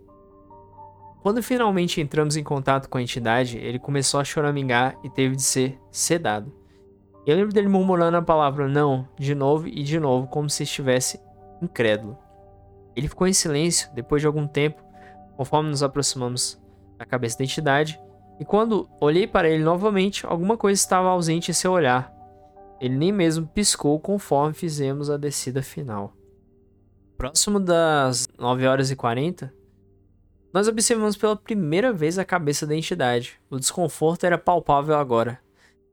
[1.22, 5.42] Quando finalmente entramos em contato com a entidade, ele começou a choramingar e teve de
[5.42, 6.63] ser sedado.
[7.26, 11.20] Eu lembro dele murmurando a palavra não de novo e de novo, como se estivesse
[11.62, 12.18] incrédulo.
[12.94, 14.82] Ele ficou em silêncio depois de algum tempo,
[15.36, 16.60] conforme nos aproximamos
[16.98, 17.98] da cabeça da entidade,
[18.38, 22.12] e quando olhei para ele novamente, alguma coisa estava ausente em seu olhar.
[22.80, 26.12] Ele nem mesmo piscou conforme fizemos a descida final.
[27.16, 29.52] Próximo das 9 horas e 40,
[30.52, 33.40] nós observamos pela primeira vez a cabeça da entidade.
[33.48, 35.43] O desconforto era palpável agora.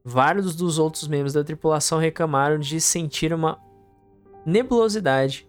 [0.04, 3.60] Vários dos outros membros da tripulação reclamaram de sentir uma
[4.46, 5.48] nebulosidade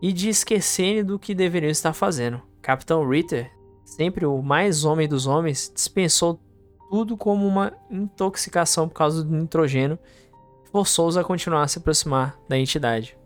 [0.00, 2.40] e de esquecerem do que deveriam estar fazendo.
[2.62, 3.50] Capitão Ritter
[3.88, 6.38] sempre o mais homem dos homens, dispensou
[6.90, 9.98] tudo como uma intoxicação por causa do nitrogênio
[10.64, 13.16] e forçou-os a continuar a se aproximar da entidade.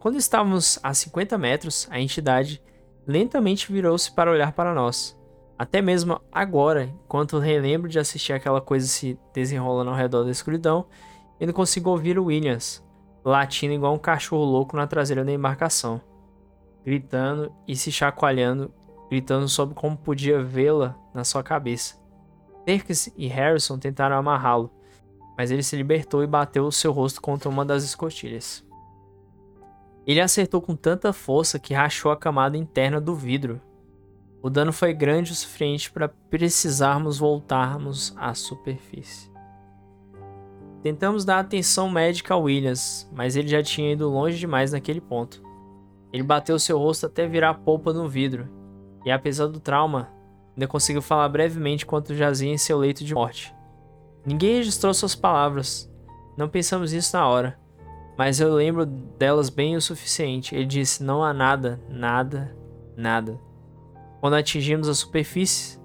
[0.00, 2.60] Quando estávamos a 50 metros, a entidade
[3.06, 5.16] lentamente virou-se para olhar para nós.
[5.62, 10.86] Até mesmo agora, enquanto relembro de assistir aquela coisa se desenrolando ao redor da escuridão,
[11.38, 12.84] eu não consigo ouvir o Williams,
[13.24, 16.00] latindo igual um cachorro louco na traseira da embarcação,
[16.84, 18.74] gritando e se chacoalhando,
[19.08, 21.94] gritando sobre como podia vê-la na sua cabeça.
[22.66, 24.68] Perkins e Harrison tentaram amarrá-lo,
[25.38, 28.66] mas ele se libertou e bateu o seu rosto contra uma das escotilhas.
[30.04, 33.60] Ele acertou com tanta força que rachou a camada interna do vidro.
[34.42, 39.30] O dano foi grande o suficiente para precisarmos voltarmos à superfície.
[40.82, 45.40] Tentamos dar atenção médica a Williams, mas ele já tinha ido longe demais naquele ponto.
[46.12, 48.48] Ele bateu seu rosto até virar polpa no vidro,
[49.04, 50.08] e apesar do trauma,
[50.56, 53.54] ainda conseguiu falar brevemente enquanto jazia em seu leito de morte.
[54.26, 55.88] Ninguém registrou suas palavras,
[56.36, 57.58] não pensamos nisso na hora,
[58.18, 60.54] mas eu lembro delas bem o suficiente.
[60.54, 62.56] Ele disse: Não há nada, nada,
[62.96, 63.38] nada.
[64.22, 65.80] Quando atingimos a superfície,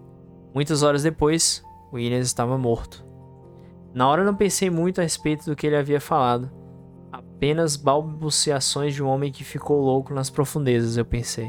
[0.53, 3.03] muitas horas depois, Williams estava morto.
[3.95, 6.51] Na hora não pensei muito a respeito do que ele havia falado.
[7.11, 11.47] Apenas balbuciações de um homem que ficou louco nas profundezas, eu pensei.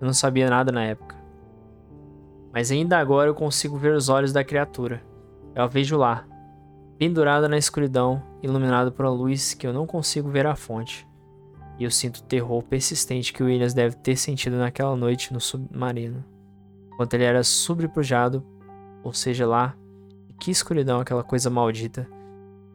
[0.00, 1.16] Eu não sabia nada na época.
[2.52, 5.02] Mas ainda agora eu consigo ver os olhos da criatura.
[5.56, 6.24] Eu a vejo lá,
[6.98, 11.04] pendurada na escuridão, iluminada por uma luz que eu não consigo ver a fonte.
[11.78, 16.24] E eu sinto o terror persistente que Williams deve ter sentido naquela noite no submarino,
[16.92, 18.44] enquanto ele era sobrepujado,
[19.02, 19.74] ou seja lá,
[20.38, 22.08] que escuridão aquela coisa maldita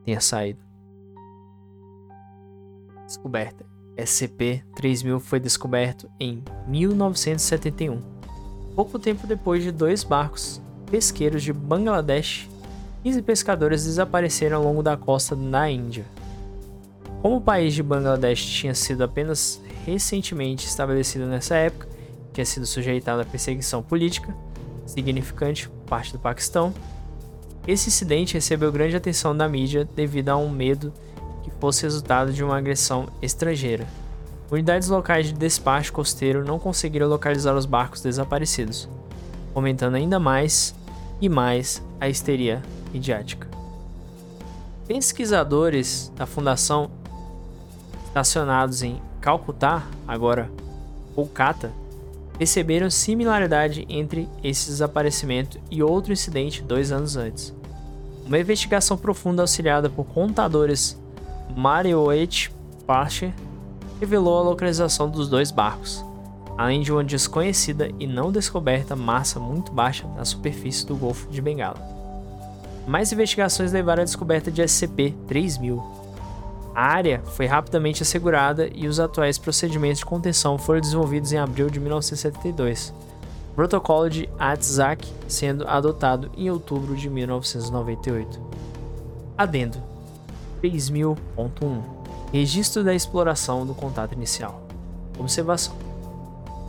[0.04, 0.60] tenha saído.
[3.06, 3.66] Descoberta.
[3.95, 8.02] SCP-3000 foi descoberto em 1971,
[8.76, 12.48] pouco tempo depois de dois barcos pesqueiros de Bangladesh
[13.08, 16.06] 15 pescadores desapareceram ao longo da costa na Índia.
[17.22, 21.88] Como o país de Bangladesh tinha sido apenas recentemente estabelecido nessa época,
[22.34, 24.36] tinha sido sujeitado a perseguição política
[24.86, 26.74] significante por parte do Paquistão,
[27.68, 30.93] esse incidente recebeu grande atenção da mídia devido a um medo
[31.43, 33.86] que fosse resultado de uma agressão estrangeira.
[34.49, 38.88] Unidades locais de despacho costeiro não conseguiram localizar os barcos desaparecidos,
[39.53, 40.74] aumentando ainda mais
[41.20, 42.63] e mais a histeria
[42.93, 43.49] midiática.
[44.88, 46.89] Pesquisadores da Fundação
[48.18, 50.49] estacionados em Calcutá, agora
[51.13, 51.72] Kolkata,
[52.38, 57.53] perceberam similaridade entre esse desaparecimento e outro incidente dois anos antes.
[58.26, 60.99] Uma investigação profunda auxiliada por contadores
[61.55, 62.51] Marioet
[62.86, 63.34] Parcher
[63.99, 66.03] revelou a localização dos dois barcos,
[66.57, 71.41] além de uma desconhecida e não descoberta massa muito baixa na superfície do Golfo de
[71.41, 71.80] Bengala.
[72.88, 76.07] Mais investigações levaram à descoberta de SCP-3000.
[76.78, 81.72] A área foi rapidamente assegurada e os atuais procedimentos de contenção foram desenvolvidos em abril
[81.72, 82.94] de 1972.
[83.52, 88.40] O protocolo de ATSAC sendo adotado em outubro de 1998.
[89.36, 89.82] Adendo
[90.62, 91.82] 3000.1
[92.32, 94.62] Registro da exploração do contato inicial.
[95.18, 95.74] Observação.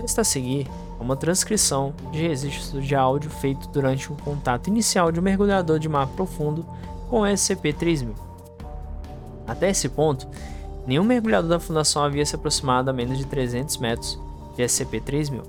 [0.03, 0.67] Está a seguir
[0.99, 5.87] uma transcrição de registro de áudio feito durante o contato inicial de um mergulhador de
[5.87, 6.65] mar profundo
[7.11, 8.28] com o SCP-3000.
[9.49, 10.29] Até esse ponto,
[10.87, 14.18] nenhum mergulhador da Fundação havia se aproximado a menos de 300 metros
[14.54, 15.42] de SCP-3000.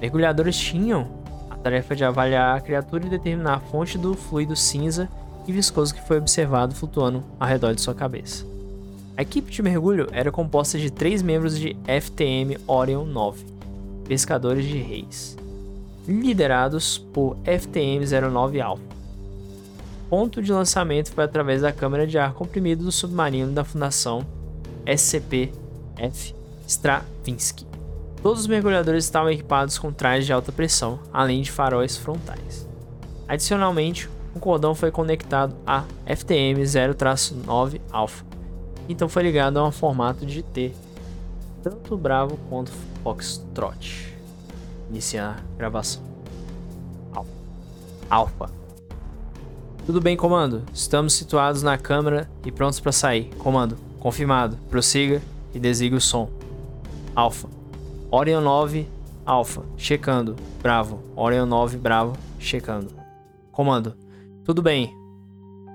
[0.00, 1.08] Mergulhadores tinham
[1.48, 5.08] a tarefa de avaliar a criatura e determinar a fonte do fluido cinza
[5.46, 8.44] e viscoso que foi observado flutuando ao redor de sua cabeça.
[9.16, 13.44] A equipe de mergulho era composta de três membros de FTM Orion 9,
[14.06, 15.36] pescadores de reis,
[16.06, 19.01] liderados por FTM-09 Alpha.
[20.12, 24.26] Ponto de lançamento foi através da câmara de ar comprimido do submarino da Fundação
[24.84, 26.34] SCP-F
[26.66, 27.66] Stravinsky.
[28.22, 32.68] Todos os mergulhadores estavam equipados com trajes de alta pressão, além de faróis frontais.
[33.26, 34.06] Adicionalmente,
[34.36, 38.22] um cordão foi conectado a FTM-0-9 Alpha,
[38.90, 40.74] então foi ligado a um formato de T,
[41.62, 42.70] tanto Bravo quanto
[43.02, 44.14] Foxtrot.
[44.90, 46.02] Iniciar gravação.
[48.10, 48.61] Alpha.
[49.84, 50.62] Tudo bem, comando?
[50.72, 53.24] Estamos situados na câmara e prontos para sair.
[53.36, 54.56] Comando, confirmado.
[54.70, 55.20] Prossiga
[55.52, 56.30] e desligue o som.
[57.16, 57.48] Alpha.
[58.08, 58.86] Orion 9,
[59.26, 59.64] Alpha.
[59.76, 60.36] Checando.
[60.62, 61.02] Bravo.
[61.16, 62.16] Orion 9, Bravo.
[62.38, 62.92] Checando.
[63.50, 63.96] Comando.
[64.44, 64.96] Tudo bem.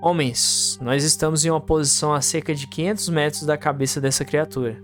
[0.00, 4.82] Homens, nós estamos em uma posição a cerca de 500 metros da cabeça dessa criatura.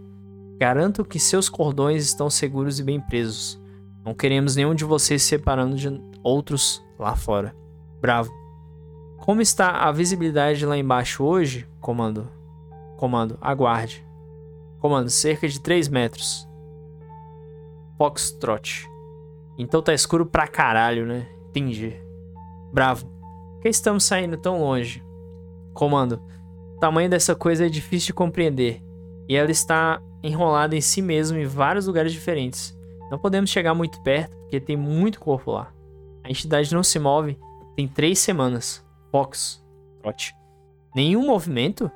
[0.59, 3.59] Garanto que seus cordões estão seguros e bem presos.
[4.05, 5.89] Não queremos nenhum de vocês se separando de
[6.23, 7.57] outros lá fora.
[8.03, 8.44] Bravo.
[9.25, 12.29] Como está a visibilidade lá embaixo hoje, comando?
[12.99, 14.07] Comando, aguarde.
[14.79, 16.47] Comando, cerca de 3 metros.
[17.97, 18.87] Foxtrot.
[19.57, 21.27] Então tá escuro pra caralho, né?
[21.49, 21.95] Entendi.
[22.71, 23.07] Bravo.
[23.07, 25.03] Por que estamos saindo tão longe?
[25.73, 26.23] Comando,
[26.77, 28.83] o tamanho dessa coisa é difícil de compreender.
[29.27, 32.79] E ela está enrolada em si mesma em vários lugares diferentes.
[33.11, 35.73] Não podemos chegar muito perto porque tem muito corpo lá.
[36.23, 37.39] A entidade não se move
[37.75, 38.84] tem três semanas.
[39.15, 39.65] Fox.
[40.03, 40.35] Trot.
[40.93, 41.89] Nenhum movimento?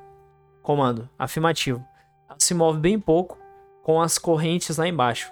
[0.63, 1.09] Comando.
[1.19, 1.85] Afirmativo.
[2.29, 3.37] Ela se move bem pouco
[3.83, 5.29] com as correntes lá embaixo.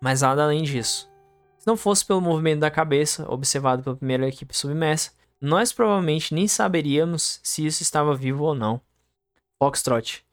[0.00, 1.12] Mas nada além disso.
[1.58, 6.48] Se não fosse pelo movimento da cabeça, observado pela primeira equipe submersa, nós provavelmente nem
[6.48, 8.80] saberíamos se isso estava vivo ou não.
[9.58, 10.24] Foxtrot.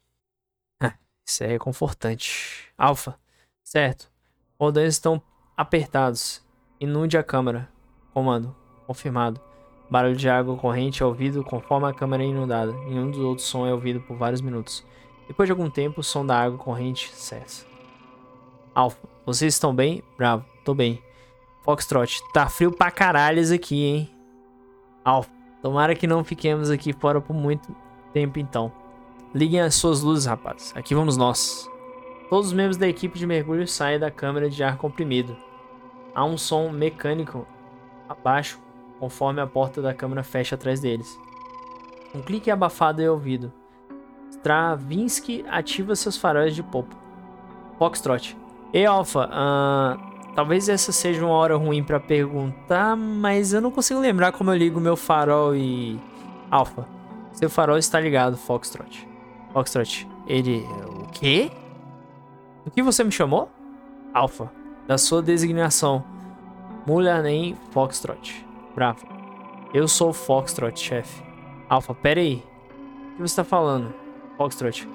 [1.27, 2.71] isso é confortante.
[2.77, 3.19] Alpha.
[3.61, 4.09] Certo.
[4.57, 5.21] Bordões estão
[5.57, 6.41] apertados.
[6.79, 7.69] Inunde a câmara.
[8.13, 8.55] Comando.
[8.87, 9.50] Confirmado.
[9.91, 12.71] Barulho de água corrente é ouvido conforme a câmara é inundada.
[12.71, 14.85] Nenhum dos outros sons é ouvido por vários minutos.
[15.27, 17.65] Depois de algum tempo, o som da água corrente cessa.
[18.73, 20.01] Alpha, vocês estão bem?
[20.17, 21.03] Bravo, tô bem.
[21.63, 24.09] Foxtrot, tá frio pra caralhos aqui, hein?
[25.03, 25.29] Alpha,
[25.61, 27.75] tomara que não fiquemos aqui fora por muito
[28.13, 28.71] tempo então.
[29.35, 30.71] Liguem as suas luzes, rapaz.
[30.73, 31.69] Aqui vamos nós.
[32.29, 35.35] Todos os membros da equipe de mergulho saem da câmara de ar comprimido.
[36.15, 37.45] Há um som mecânico
[38.07, 38.57] abaixo
[39.01, 41.19] conforme a porta da câmara fecha atrás deles.
[42.13, 43.51] Um clique abafado é ouvido.
[44.29, 46.95] Stravinsky ativa seus faróis de popa.
[47.79, 48.37] Foxtrot.
[48.71, 53.99] Ei, Alpha, uh, talvez essa seja uma hora ruim para perguntar, mas eu não consigo
[53.99, 55.99] lembrar como eu ligo meu farol e...
[56.51, 56.87] Alpha,
[57.33, 59.07] seu farol está ligado, Foxtrot.
[59.51, 60.63] Foxtrot, ele...
[60.87, 61.49] O quê?
[62.63, 63.49] Do que você me chamou?
[64.13, 64.51] Alpha,
[64.87, 66.03] da sua designação.
[66.85, 68.50] Mulher nem Foxtrot.
[68.75, 69.05] Bravo.
[69.73, 71.23] Eu sou o Foxtrot, chefe.
[71.69, 72.43] Alpha, pera aí.
[73.13, 73.93] O que você tá falando?
[74.37, 74.87] Foxtrot.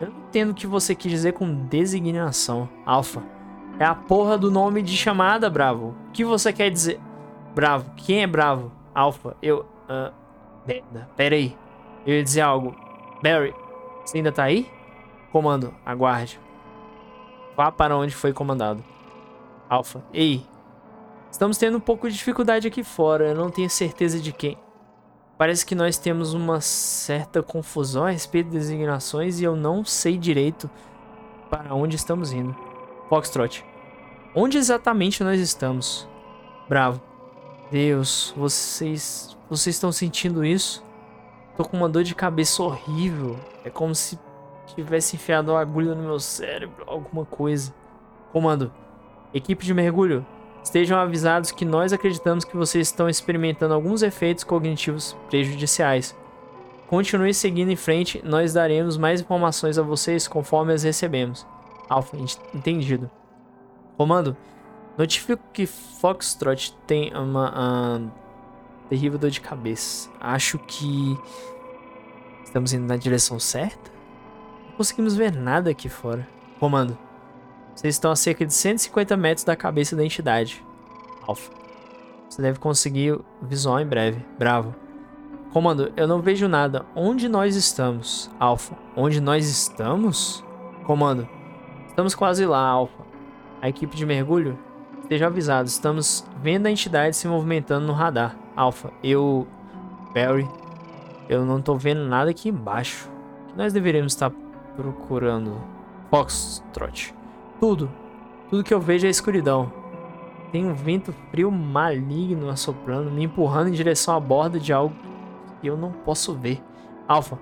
[0.00, 2.68] Eu não entendo o que você quis dizer com designação.
[2.84, 3.22] Alpha.
[3.78, 5.94] É a porra do nome de chamada, Bravo.
[6.08, 7.00] O que você quer dizer?
[7.54, 7.90] Bravo.
[7.96, 8.70] Quem é Bravo?
[8.94, 9.36] Alpha.
[9.42, 9.66] Eu...
[9.88, 10.12] Uh.
[11.16, 11.56] Pera aí.
[12.06, 12.74] Eu ia dizer algo.
[13.22, 13.54] Barry.
[14.04, 14.70] Você ainda tá aí?
[15.32, 15.74] Comando.
[15.84, 16.40] Aguarde.
[17.56, 18.82] Vá para onde foi comandado.
[19.68, 20.04] Alpha.
[20.12, 20.44] Ei.
[21.34, 24.56] Estamos tendo um pouco de dificuldade aqui fora, eu não tenho certeza de quem.
[25.36, 30.16] Parece que nós temos uma certa confusão a respeito das designações e eu não sei
[30.16, 30.70] direito
[31.50, 32.54] para onde estamos indo.
[33.08, 33.64] Foxtrot.
[34.32, 36.08] Onde exatamente nós estamos?
[36.68, 37.02] Bravo.
[37.68, 39.36] Deus, vocês.
[39.50, 40.84] Vocês estão sentindo isso?
[41.56, 43.36] Tô com uma dor de cabeça horrível.
[43.64, 44.16] É como se
[44.66, 47.74] tivesse enfiado uma agulha no meu cérebro, alguma coisa.
[48.32, 48.72] Comando.
[49.34, 50.24] Equipe de mergulho,
[50.64, 56.16] Estejam avisados que nós acreditamos que vocês estão experimentando alguns efeitos cognitivos prejudiciais.
[56.88, 61.46] Continue seguindo em frente, nós daremos mais informações a vocês conforme as recebemos.
[61.86, 62.16] Alpha,
[62.54, 63.10] entendido.
[63.98, 64.34] Comando,
[64.96, 68.10] notifico que Foxtrot tem uma uh,
[68.88, 70.08] terrível dor de cabeça.
[70.18, 71.14] Acho que
[72.42, 73.92] estamos indo na direção certa?
[74.68, 76.26] Não conseguimos ver nada aqui fora.
[76.58, 76.96] Comando,
[77.74, 80.64] vocês estão a cerca de 150 metros da cabeça da entidade.
[81.26, 81.50] Alpha.
[82.28, 84.24] Você deve conseguir visual em breve.
[84.38, 84.74] Bravo.
[85.52, 86.84] Comando, eu não vejo nada.
[86.94, 88.30] Onde nós estamos?
[88.38, 88.76] Alpha.
[88.96, 90.44] Onde nós estamos?
[90.84, 91.28] Comando.
[91.88, 93.04] Estamos quase lá, Alpha.
[93.60, 94.58] A equipe de mergulho?
[95.02, 98.36] Esteja avisado, estamos vendo a entidade se movimentando no radar.
[98.56, 99.46] Alpha, eu...
[100.14, 100.48] Barry,
[101.28, 103.10] eu não tô vendo nada aqui embaixo.
[103.44, 104.32] O que nós deveríamos estar
[104.76, 105.60] procurando?
[106.10, 107.14] Foxtrot.
[107.60, 107.90] Tudo.
[108.50, 109.72] Tudo que eu vejo é escuridão.
[110.52, 114.94] Tem um vento frio maligno assoprando, me empurrando em direção à borda de algo
[115.60, 116.62] que eu não posso ver.
[117.08, 117.38] Alpha.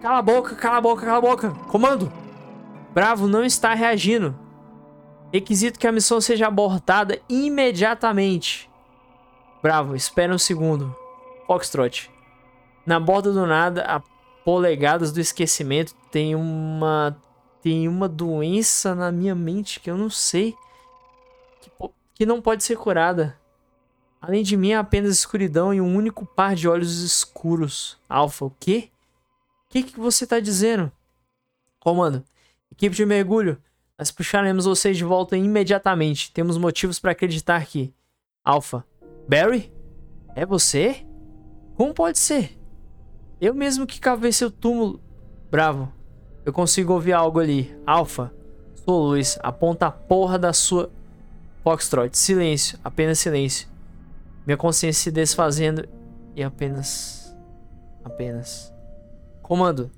[0.00, 1.50] Cala a boca, cala a boca, cala a boca.
[1.68, 2.10] Comando.
[2.94, 4.34] Bravo não está reagindo.
[5.32, 8.70] Requisito que a missão seja abortada imediatamente.
[9.62, 10.94] Bravo, espera um segundo.
[11.46, 12.10] Foxtrot.
[12.86, 14.00] Na borda do nada, a
[14.44, 17.16] polegadas do esquecimento, tem uma
[17.66, 20.54] tem uma doença na minha mente que eu não sei.
[21.60, 21.70] Que,
[22.14, 23.36] que não pode ser curada.
[24.20, 27.98] Além de mim, é apenas escuridão e um único par de olhos escuros.
[28.08, 28.88] Alpha, o quê?
[29.64, 30.92] O que, que você tá dizendo?
[31.80, 32.24] Comando,
[32.70, 33.60] equipe de mergulho,
[33.98, 36.30] nós puxaremos vocês de volta imediatamente.
[36.30, 37.92] Temos motivos para acreditar que.
[38.44, 38.84] Alpha,
[39.28, 39.72] Barry?
[40.36, 41.04] É você?
[41.74, 42.56] Como pode ser?
[43.40, 45.02] Eu mesmo que cavei seu túmulo.
[45.50, 45.92] Bravo.
[46.46, 47.76] Eu consigo ouvir algo ali.
[47.84, 48.32] Alpha,
[48.84, 49.36] sou luz.
[49.42, 50.88] Aponta a porra da sua.
[51.64, 53.66] Foxtrot, silêncio, apenas silêncio.
[54.46, 55.88] Minha consciência se desfazendo
[56.36, 57.36] e apenas.
[58.04, 58.72] Apenas.
[59.42, 59.90] Comando.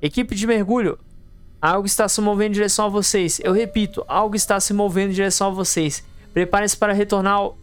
[0.00, 0.96] Equipe de mergulho.
[1.60, 3.40] Algo está se movendo em direção a vocês.
[3.42, 6.04] Eu repito, algo está se movendo em direção a vocês.
[6.32, 7.58] Preparem-se para retornar ao.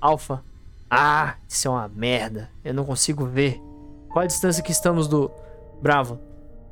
[0.00, 0.44] Alpha.
[0.88, 2.48] Ah, isso é uma merda.
[2.64, 3.60] Eu não consigo ver.
[4.08, 5.28] Qual a distância que estamos do.
[5.82, 6.20] Bravo.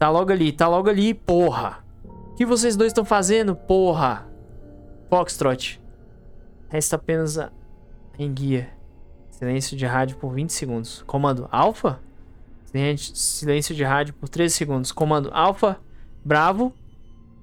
[0.03, 1.79] Tá logo ali, tá logo ali, porra.
[2.33, 4.27] O que vocês dois estão fazendo, porra?
[5.09, 5.81] Foxtrot.
[6.69, 7.53] Resta apenas a
[8.19, 8.69] enguia.
[9.31, 11.05] Silêncio de rádio por 20 segundos.
[11.07, 12.01] Comando Alpha?
[13.15, 14.91] Silêncio de rádio por 13 segundos.
[14.91, 15.79] Comando Alpha.
[16.25, 16.75] Bravo.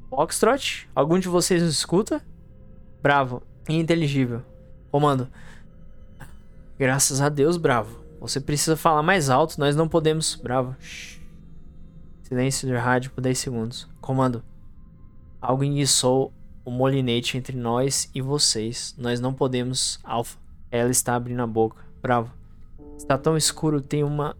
[0.09, 0.89] Foxtrot.
[0.93, 2.21] Algum de vocês nos escuta?
[3.01, 3.41] Bravo.
[3.69, 4.41] Ininteligível.
[4.91, 5.29] Comando.
[6.77, 8.03] Graças a Deus, bravo.
[8.19, 10.35] Você precisa falar mais alto, nós não podemos.
[10.35, 10.75] Bravo.
[10.81, 11.18] Shhh.
[12.29, 13.89] Silêncio de rádio por 10 segundos.
[13.99, 14.43] Comando.
[15.41, 16.31] Algo enguiçou
[16.63, 18.93] o molinete entre nós e vocês.
[18.99, 19.99] Nós não podemos.
[20.03, 20.37] Alpha.
[20.69, 21.83] Ela está abrindo a boca.
[21.99, 22.31] Bravo.
[22.95, 24.37] Está tão escuro, tem uma.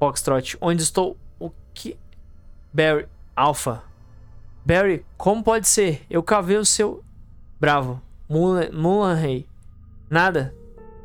[0.00, 0.58] Foxtrot.
[0.60, 1.16] Onde estou?
[1.38, 1.96] O que?
[2.72, 3.06] Barry.
[3.36, 3.84] Alpha.
[4.64, 6.04] Barry, como pode ser?
[6.10, 7.04] Eu cavei o seu.
[7.60, 8.02] Bravo.
[8.28, 9.46] Mulan Rei.
[10.10, 10.52] Nada.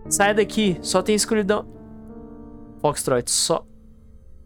[0.09, 1.67] Sai daqui, só tem escuridão.
[2.79, 3.63] Foxtrot, só.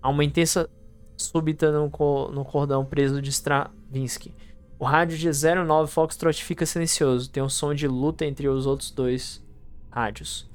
[0.01, 0.69] Há uma intensa
[1.17, 1.89] súbita no,
[2.29, 4.33] no cordão preso de Stravinsky.
[4.77, 7.29] O rádio de 09 Foxtrot fica silencioso.
[7.29, 9.43] Tem um som de luta entre os outros dois
[9.89, 10.49] rádios.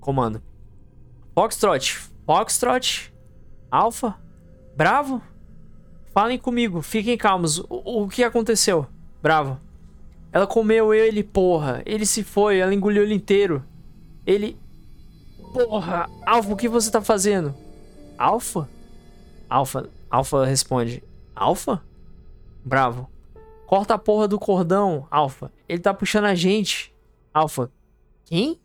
[0.00, 0.42] Comando.
[1.34, 2.10] Foxtrot.
[2.26, 3.12] Foxtrot.
[3.70, 4.16] Alpha.
[4.76, 5.22] Bravo.
[6.12, 6.82] Falem comigo.
[6.82, 7.58] Fiquem calmos.
[7.68, 8.86] O, o que aconteceu?
[9.22, 9.60] Bravo.
[10.32, 11.80] Ela comeu ele, porra.
[11.86, 12.58] Ele se foi.
[12.58, 13.64] Ela engoliu ele inteiro.
[14.26, 14.58] Ele...
[15.52, 16.10] Porra.
[16.26, 17.54] Alpha, o que você tá fazendo?
[18.18, 18.68] Alpha?
[19.48, 21.02] Alpha, Alpha responde:
[21.34, 21.82] Alpha?
[22.64, 23.10] Bravo.
[23.66, 25.50] Corta a porra do cordão, Alpha.
[25.68, 26.94] Ele tá puxando a gente.
[27.32, 27.70] Alpha.
[28.24, 28.60] Quem?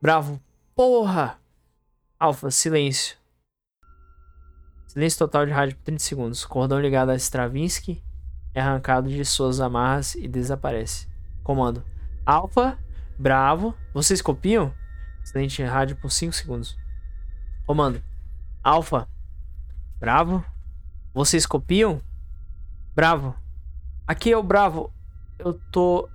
[0.00, 0.40] Bravo.
[0.74, 1.38] Porra!
[2.18, 3.16] Alpha, silêncio.
[4.86, 6.44] Silêncio total de rádio por 30 segundos.
[6.44, 8.02] Cordão ligado a Stravinsky
[8.54, 11.08] é arrancado de suas amarras e desaparece.
[11.42, 11.82] Comando.
[12.24, 12.78] Alpha,
[13.18, 13.74] bravo.
[13.92, 14.72] Vocês copiam?
[15.24, 16.76] Silêncio rádio por 5 segundos.
[17.66, 18.02] Comando.
[18.62, 19.08] Alpha,
[20.02, 20.44] Bravo?
[21.14, 22.02] Vocês copiam?
[22.92, 23.36] Bravo.
[24.04, 24.92] Aqui é o Bravo.
[25.38, 26.08] Eu tô.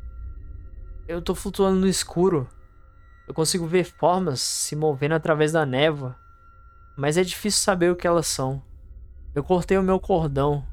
[1.07, 2.49] Eu tô flutuando no escuro.
[3.25, 6.17] Eu consigo ver formas se movendo através da névoa.
[6.97, 8.61] Mas é difícil saber o que elas são.
[9.33, 10.67] Eu cortei o meu cordão.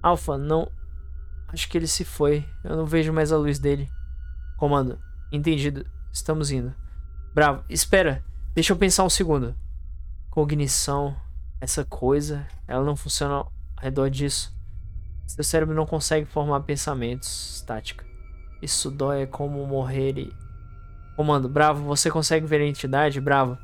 [0.00, 0.70] Alpha, não.
[1.48, 2.48] Acho que ele se foi.
[2.62, 3.90] Eu não vejo mais a luz dele.
[4.56, 5.00] Comando.
[5.32, 5.84] Entendido.
[6.12, 6.72] Estamos indo.
[7.34, 7.64] Bravo.
[7.68, 8.24] Espera.
[8.54, 9.52] Deixa eu pensar um segundo.
[10.30, 11.16] Cognição
[11.60, 14.56] essa coisa, ela não funciona ao redor disso.
[15.26, 18.04] Seu cérebro não consegue formar pensamentos, estática.
[18.62, 20.32] Isso dói é como morrer e.
[21.16, 23.20] Comando, bravo, você consegue ver a entidade?
[23.20, 23.58] Bravo.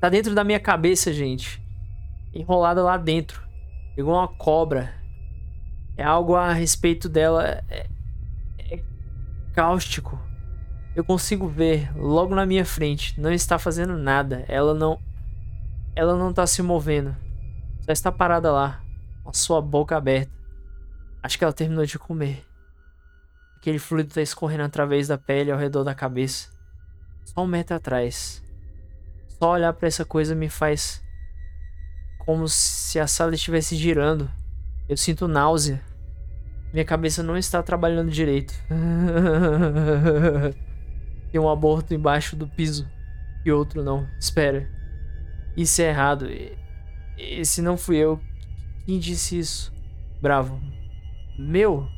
[0.00, 1.62] Tá dentro da minha cabeça, gente.
[2.32, 3.42] Enrolada lá dentro.
[3.96, 4.94] Igual uma cobra.
[5.96, 7.62] É algo a respeito dela.
[7.68, 7.86] É,
[8.58, 8.82] é
[9.52, 10.18] cáustico.
[10.94, 13.20] Eu consigo ver logo na minha frente.
[13.20, 14.44] Não está fazendo nada.
[14.48, 14.98] Ela não
[15.94, 17.14] ela não tá se movendo.
[17.80, 18.82] Só está parada lá,
[19.22, 20.32] com a sua boca aberta.
[21.22, 22.44] Acho que ela terminou de comer.
[23.56, 26.48] Aquele fluido tá escorrendo através da pele ao redor da cabeça.
[27.24, 28.42] Só um metro atrás.
[29.38, 31.02] Só olhar para essa coisa me faz
[32.18, 34.30] como se a sala estivesse girando.
[34.88, 35.82] Eu sinto náusea.
[36.72, 38.54] Minha cabeça não está trabalhando direito.
[41.32, 42.86] Tem um aborto embaixo do piso
[43.44, 44.06] e outro não.
[44.20, 44.68] Espera.
[45.56, 46.28] Isso é errado.
[47.16, 48.20] Esse não fui eu.
[48.86, 49.72] Quem disse isso?
[50.20, 50.60] Bravo.
[51.38, 51.88] Meu?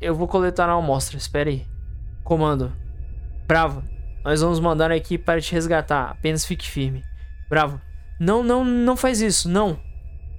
[0.00, 1.66] Eu vou coletar uma amostra, espere aí.
[2.24, 2.72] Comando.
[3.46, 3.82] Bravo.
[4.24, 6.10] Nós vamos mandar a equipe para te resgatar.
[6.10, 7.02] Apenas fique firme.
[7.48, 7.80] Bravo.
[8.18, 9.48] Não, não, não faz isso.
[9.48, 9.78] Não.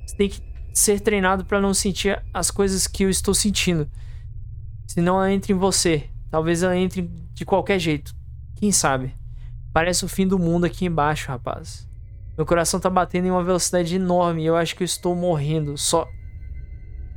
[0.05, 0.41] Você tem que
[0.73, 3.89] ser treinado para não sentir as coisas que eu estou sentindo.
[4.87, 6.09] Senão ela entra em você.
[6.31, 7.03] Talvez ela entre
[7.33, 8.15] de qualquer jeito.
[8.55, 9.15] Quem sabe?
[9.73, 11.89] Parece o fim do mundo aqui embaixo, rapaz.
[12.37, 15.77] Meu coração tá batendo em uma velocidade enorme e eu acho que eu estou morrendo.
[15.77, 16.07] Só.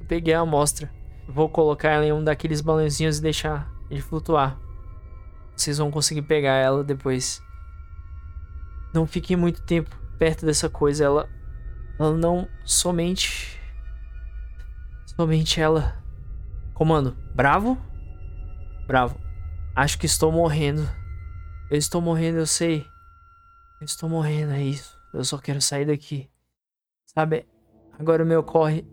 [0.01, 0.91] Eu peguei a amostra.
[1.29, 4.59] Vou colocar ela em um daqueles balãozinhos e deixar ele flutuar.
[5.55, 7.43] Vocês vão conseguir pegar ela depois.
[8.95, 11.05] Não fiquem muito tempo perto dessa coisa.
[11.05, 11.29] Ela.
[11.99, 12.49] Ela não.
[12.65, 13.61] Somente.
[15.15, 16.03] Somente ela.
[16.73, 17.17] Comando.
[17.35, 17.77] Bravo?
[18.87, 19.19] Bravo.
[19.75, 20.89] Acho que estou morrendo.
[21.69, 22.87] Eu estou morrendo, eu sei.
[23.81, 24.97] Eu estou morrendo, é isso.
[25.13, 26.29] Eu só quero sair daqui.
[27.07, 27.45] Sabe?
[27.99, 28.87] Agora o meu corre.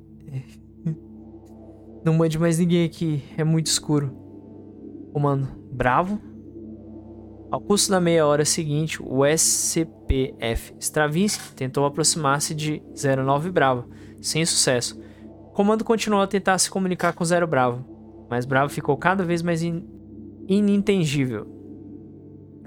[2.04, 3.24] Não mande mais ninguém aqui.
[3.38, 4.12] É muito escuro.
[5.14, 6.20] comando Bravo.
[7.52, 13.88] Ao custo da meia hora seguinte, o SCPF Stravinsky tentou aproximar-se de 09 Bravo,
[14.20, 15.00] sem sucesso.
[15.22, 17.86] O comando continuou a tentar se comunicar com Zero Bravo,
[18.28, 19.88] mas Bravo ficou cada vez mais in
[20.48, 21.46] inintangível,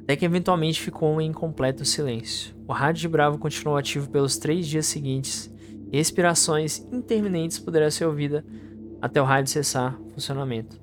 [0.06, 2.54] até que eventualmente ficou em completo silêncio.
[2.64, 5.52] O rádio de Bravo continuou ativo pelos três dias seguintes,
[5.90, 8.44] e respirações intermitentes poderão ser ouvidas
[9.02, 10.80] até o rádio cessar funcionamento.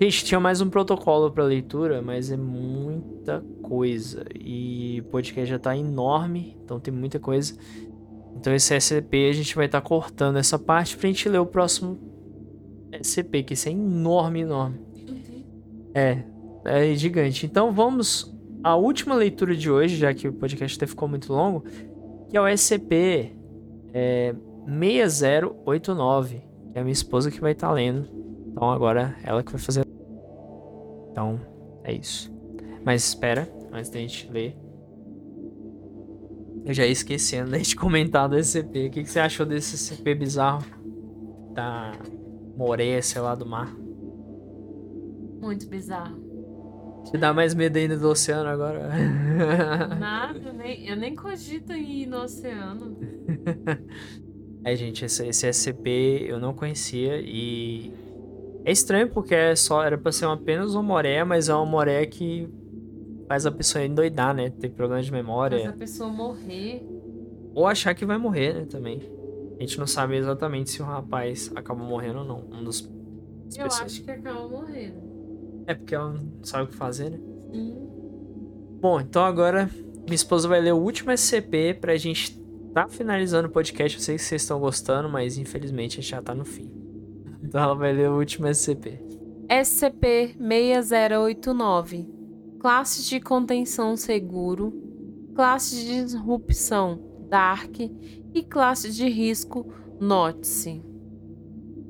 [0.00, 4.24] Gente, tinha mais um protocolo para leitura, mas é muita coisa.
[4.34, 7.54] E o podcast já tá enorme, então tem muita coisa.
[8.34, 11.46] Então esse SCP a gente vai estar tá cortando essa parte pra gente ler o
[11.46, 11.98] próximo
[13.02, 14.80] SCP, que esse é enorme, enorme.
[15.94, 16.22] É,
[16.64, 17.46] é gigante.
[17.46, 21.64] Então vamos à última leitura de hoje, já que o podcast até ficou muito longo,
[22.28, 23.32] que é o SCP
[23.92, 24.34] é,
[24.66, 28.08] 6089, que é a minha esposa que vai estar tá lendo.
[28.50, 29.82] Então agora ela que vai fazer
[31.12, 31.38] então,
[31.84, 32.32] é isso.
[32.84, 34.56] Mas espera, antes da gente ler.
[36.64, 38.86] Eu já ia esquecendo da gente comentar do SCP.
[38.86, 40.64] O que, que você achou desse SCP bizarro?
[41.52, 41.92] Da
[42.56, 43.76] Moreia, sei lá, do mar.
[45.40, 46.21] Muito bizarro.
[47.10, 48.88] Te dá mais medo ainda do oceano agora?
[49.98, 52.96] Nada, eu nem, eu nem cogito ir no oceano.
[54.64, 57.92] é, gente, esse, esse SCP eu não conhecia e
[58.64, 62.06] é estranho porque é só era pra ser apenas uma moré, mas é uma moré
[62.06, 62.48] que
[63.26, 64.50] faz a pessoa endoidar, né?
[64.50, 65.58] Ter problemas de memória.
[65.58, 66.86] Faz a pessoa morrer.
[67.54, 68.66] Ou achar que vai morrer, né?
[68.66, 69.02] Também.
[69.58, 72.44] A gente não sabe exatamente se o rapaz acaba morrendo ou não.
[72.52, 72.80] Um dos.
[73.56, 73.82] Eu pessoas.
[73.82, 75.11] acho que acaba morrendo.
[75.66, 77.20] É porque ela não sabe o que fazer, né?
[77.52, 77.76] Sim.
[78.80, 79.70] Bom, então agora
[80.04, 82.36] minha esposa vai ler o último SCP pra gente
[82.74, 83.96] tá finalizando o podcast.
[83.96, 86.68] Eu sei que vocês estão gostando, mas infelizmente a gente já tá no fim.
[87.42, 89.00] Então ela vai ler o último SCP.
[89.48, 92.08] SCP-6089
[92.58, 94.72] Classe de contenção seguro,
[95.34, 100.84] classe de disrupção Dark e classe de risco Notice.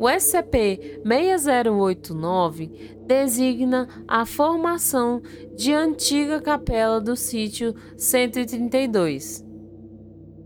[0.00, 5.22] O SCP-6089 designa a formação
[5.54, 9.45] de antiga capela do sítio 132.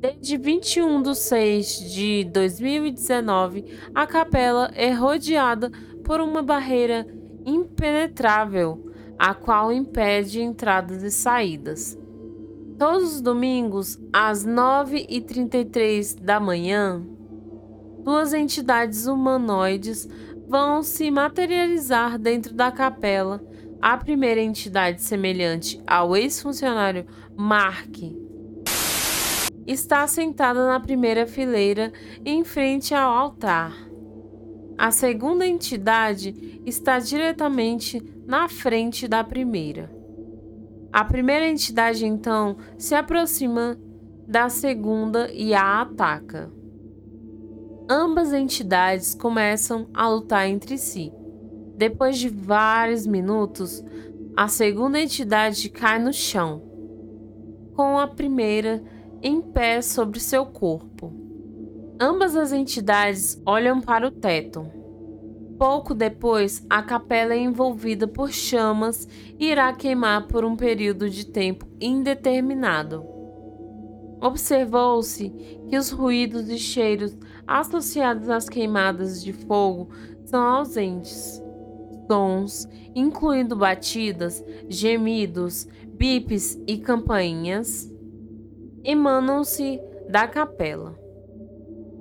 [0.01, 5.71] Desde 21 de 6 de 2019, a capela é rodeada
[6.03, 7.07] por uma barreira
[7.45, 11.99] impenetrável, a qual impede entradas e saídas.
[12.79, 17.07] Todos os domingos, às 9h33 da manhã,
[18.03, 20.09] duas entidades humanoides
[20.49, 23.45] vão se materializar dentro da capela.
[23.83, 27.05] A primeira entidade, semelhante ao ex-funcionário
[27.37, 27.99] Mark,
[29.73, 31.93] está sentada na primeira fileira
[32.25, 33.73] em frente ao altar.
[34.77, 39.95] A segunda entidade está diretamente na frente da primeira.
[40.93, 43.79] A primeira entidade então se aproxima
[44.27, 46.51] da segunda e a ataca.
[47.89, 51.13] Ambas entidades começam a lutar entre si.
[51.77, 53.85] Depois de vários minutos,
[54.37, 56.61] a segunda entidade cai no chão,
[57.75, 58.83] com a primeira
[59.23, 61.13] em pé sobre seu corpo.
[62.01, 64.67] Ambas as entidades olham para o teto.
[65.59, 69.07] Pouco depois, a capela é envolvida por chamas
[69.39, 73.05] e irá queimar por um período de tempo indeterminado.
[74.23, 75.29] Observou-se
[75.69, 77.17] que os ruídos e cheiros
[77.47, 79.91] associados às queimadas de fogo
[80.25, 81.43] são ausentes.
[82.11, 87.90] Sons, incluindo batidas, gemidos, bips e campainhas,
[88.85, 90.99] emanam-se da capela.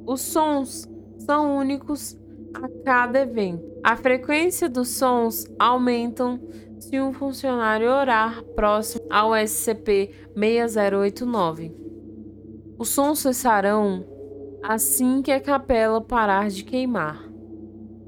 [0.06, 0.90] Os sons
[1.20, 2.18] são únicos
[2.54, 3.64] a cada evento.
[3.84, 6.42] A frequência dos sons aumentam
[6.80, 11.72] se um funcionário orar próximo ao SCP-6089.
[12.78, 14.06] Os sons cessarão
[14.64, 17.24] assim que a capela parar de queimar.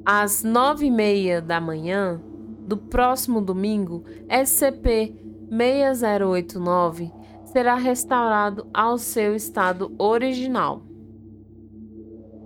[0.03, 2.19] Às nove e meia da manhã
[2.61, 7.20] do próximo domingo, SCP-6089
[7.51, 10.81] será restaurado ao seu estado original.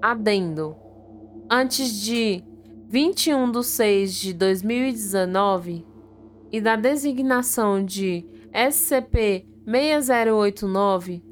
[0.01, 0.75] Adendo.
[1.49, 2.43] Antes de
[2.87, 5.85] 21 de 6 de 2019
[6.51, 11.23] e da designação de SCP-6089,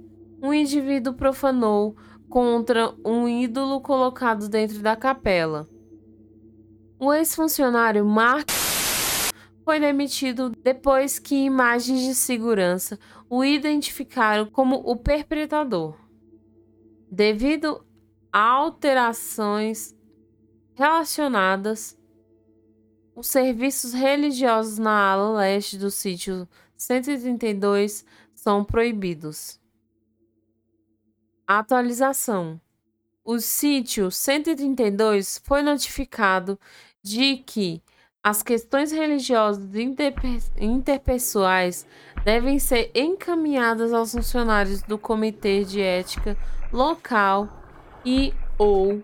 [0.41, 1.97] um indivíduo profanou
[2.29, 5.67] contra um ídolo colocado dentro da capela.
[6.99, 8.51] O ex-funcionário Mark
[9.63, 12.99] foi demitido depois que imagens de segurança
[13.29, 15.97] o identificaram como o perpetrador.
[17.09, 17.85] Devido
[18.31, 19.95] a alterações
[20.73, 21.97] relacionadas,
[23.15, 28.03] os serviços religiosos na ala leste do sítio 132
[28.33, 29.61] são proibidos.
[31.45, 32.59] Atualização:
[33.23, 36.59] O sítio 132 foi notificado
[37.03, 37.83] de que
[38.23, 39.67] as questões religiosas
[40.57, 41.85] interpessoais
[42.23, 46.37] devem ser encaminhadas aos funcionários do Comitê de Ética
[46.71, 47.49] local
[48.05, 49.03] e ou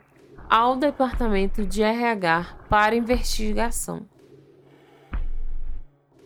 [0.49, 4.07] ao Departamento de RH para investigação.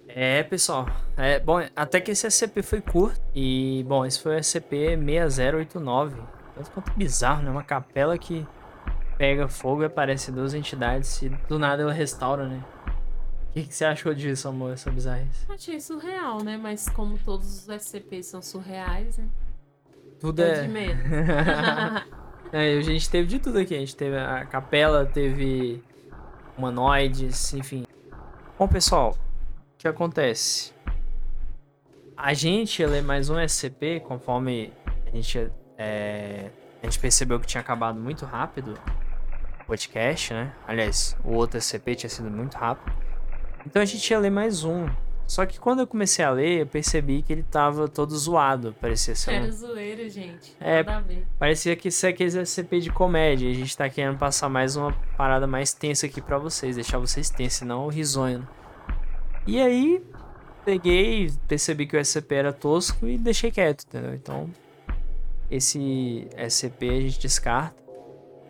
[0.08, 0.86] É, pessoal.
[1.18, 3.20] É, bom, até que esse SCP foi curto.
[3.34, 6.14] E, bom, esse foi o SCP-6089.
[6.54, 7.50] Tanto quanto bizarro, né?
[7.50, 8.46] Uma capela que
[9.18, 12.64] pega fogo e aparece duas entidades e do nada ela restaura, né?
[13.54, 15.46] O que, que, você achou disso, amor, essa bizarrice?
[15.48, 16.58] Achei surreal, né?
[16.58, 19.28] Mas como todos os SCPs são surreais, né?
[20.20, 20.64] Tudo é...
[20.64, 21.00] de medo.
[22.52, 23.76] é, a gente teve de tudo aqui.
[23.76, 25.84] A gente teve a capela, teve
[26.58, 27.86] humanoides, enfim.
[28.58, 29.16] Bom, pessoal,
[29.84, 30.72] que acontece?
[32.16, 34.72] A gente lê mais um SCP, conforme
[35.06, 36.50] a gente, é,
[36.82, 38.80] a gente percebeu que tinha acabado muito rápido
[39.60, 40.54] o podcast, né?
[40.66, 42.96] Aliás, o outro SCP tinha sido muito rápido.
[43.66, 44.88] Então a gente ia ler mais um.
[45.26, 48.76] Só que quando eu comecei a ler, eu percebi que ele tava todo zoado.
[48.80, 49.32] Parecia ser.
[49.32, 49.52] Era um...
[49.52, 50.56] zoeira, gente.
[50.60, 50.84] É,
[51.40, 53.50] parecia que isso é aqueles SCP de comédia.
[53.50, 57.30] A gente tá querendo passar mais uma parada mais tensa aqui para vocês, deixar vocês
[57.30, 58.48] tensos, não risonho.
[59.48, 60.04] E aí,
[60.66, 64.14] peguei, percebi que o SCP era tosco e deixei quieto, entendeu?
[64.14, 64.50] Então,
[65.50, 67.82] esse SCP a gente descarta.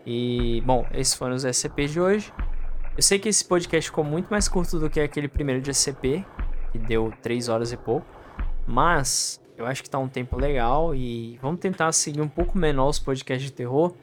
[0.06, 2.34] E, bom, esses foram os SCPs de hoje.
[2.96, 6.24] Eu sei que esse podcast ficou muito mais curto do que aquele primeiro de SCP,
[6.72, 8.06] que deu 3 horas e pouco.
[8.68, 12.90] Mas eu acho que tá um tempo legal e vamos tentar seguir um pouco menor
[12.90, 13.94] os podcasts de terror.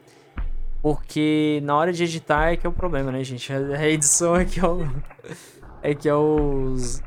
[0.81, 3.51] Porque na hora de editar é que é o problema, né, gente?
[3.53, 4.81] A edição é que é o.
[5.81, 7.01] é que é os.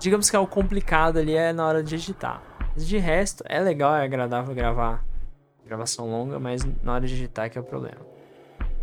[0.00, 2.42] Digamos que é o complicado ali é na hora de editar.
[2.76, 5.04] De resto, é legal, é agradável gravar
[5.64, 8.13] gravação longa, mas na hora de editar é que é o problema.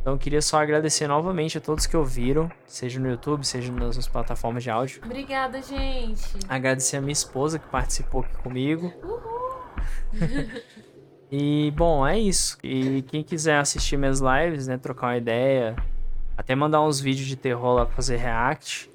[0.01, 4.07] Então eu queria só agradecer novamente a todos que ouviram, seja no YouTube, seja nas,
[4.07, 5.01] plataformas de áudio.
[5.05, 6.39] Obrigada, gente.
[6.49, 8.91] Agradecer a minha esposa que participou aqui comigo.
[9.03, 9.21] Uhul.
[11.31, 12.57] e bom, é isso.
[12.63, 15.75] E quem quiser assistir minhas lives, né, trocar uma ideia,
[16.35, 18.91] até mandar uns vídeos de terror lá pra fazer react,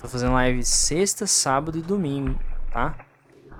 [0.00, 2.40] Tô fazendo live sexta, sábado e domingo,
[2.72, 2.96] tá?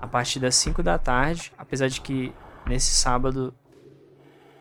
[0.01, 1.53] A partir das 5 da tarde.
[1.59, 2.33] Apesar de que
[2.67, 3.53] nesse sábado,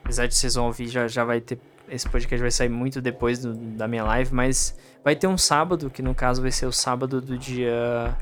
[0.03, 1.57] apesar de vocês vão ouvir, já, já vai ter.
[1.89, 5.89] Esse podcast vai sair muito depois do, da minha live, mas vai ter um sábado,
[5.89, 8.15] que no caso vai ser o sábado do dia.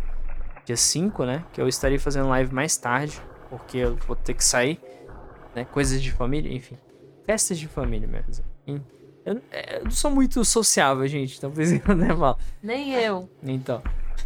[0.66, 1.46] Dia 5, né?
[1.54, 4.80] Que eu estarei fazendo live mais tarde, porque eu vou ter que sair,
[5.56, 5.66] né?
[5.66, 6.78] Coisas de família, enfim.
[7.26, 8.44] Festas de família mesmo.
[9.28, 11.40] Eu, é, eu, não sou muito sociável, gente.
[11.40, 12.40] Talvez eu não mal.
[12.64, 13.30] Nem eu.
[13.44, 13.84] Então,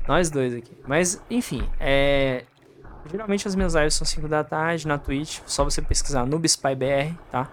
[0.07, 0.77] nós dois aqui.
[0.87, 2.43] Mas, enfim, é.
[3.09, 5.39] Geralmente as minhas lives são 5 da tarde na Twitch.
[5.47, 7.51] Só você pesquisar NoobSpyBR, tá?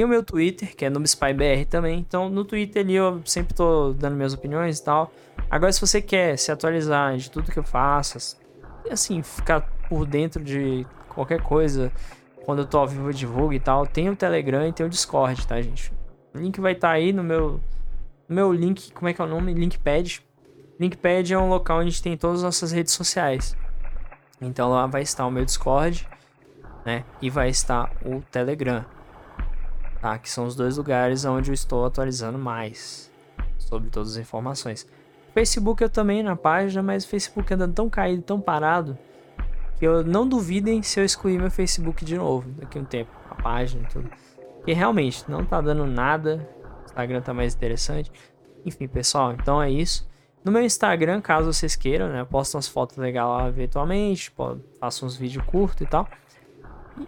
[0.00, 1.98] Tem o meu Twitter, que é NoobSpyBR também.
[1.98, 5.12] Então, no Twitter ali eu sempre tô dando minhas opiniões e tal.
[5.50, 8.38] Agora, se você quer se atualizar de tudo que eu faço,
[8.90, 9.60] assim, ficar
[9.90, 11.92] por dentro de qualquer coisa,
[12.46, 14.88] quando eu tô ao vivo eu divulgo e tal, tem o Telegram e tem o
[14.88, 15.92] Discord, tá, gente?
[16.32, 17.60] O link vai estar tá aí no meu,
[18.26, 19.52] no meu link, como é que é o nome?
[19.52, 20.22] Linkpad.
[20.80, 23.54] Linkpad é um local onde a gente tem todas as nossas redes sociais.
[24.40, 26.08] Então lá vai estar o meu Discord,
[26.86, 27.04] né?
[27.20, 28.82] E vai estar o Telegram.
[30.00, 30.18] Tá?
[30.18, 33.10] Que são os dois lugares onde eu estou atualizando mais
[33.58, 34.86] sobre todas as informações.
[35.34, 38.98] Facebook eu também na página, mas o Facebook anda tão caído, tão parado,
[39.78, 43.10] que eu não duvidem se eu excluir meu Facebook de novo daqui a um tempo,
[43.30, 44.10] a página e tudo.
[44.66, 46.48] E realmente, não tá dando nada.
[46.82, 48.10] O Instagram tá mais interessante.
[48.64, 50.08] Enfim, pessoal, então é isso.
[50.44, 52.20] No meu Instagram, caso vocês queiram, né?
[52.20, 54.32] Eu posto umas fotos legais lá eventualmente,
[54.78, 56.08] faço uns vídeos curtos e tal.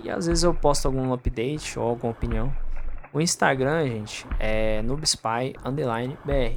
[0.03, 2.53] E às vezes eu posto algum update ou alguma opinião.
[3.13, 6.57] O Instagram, gente, é noobspy underline br.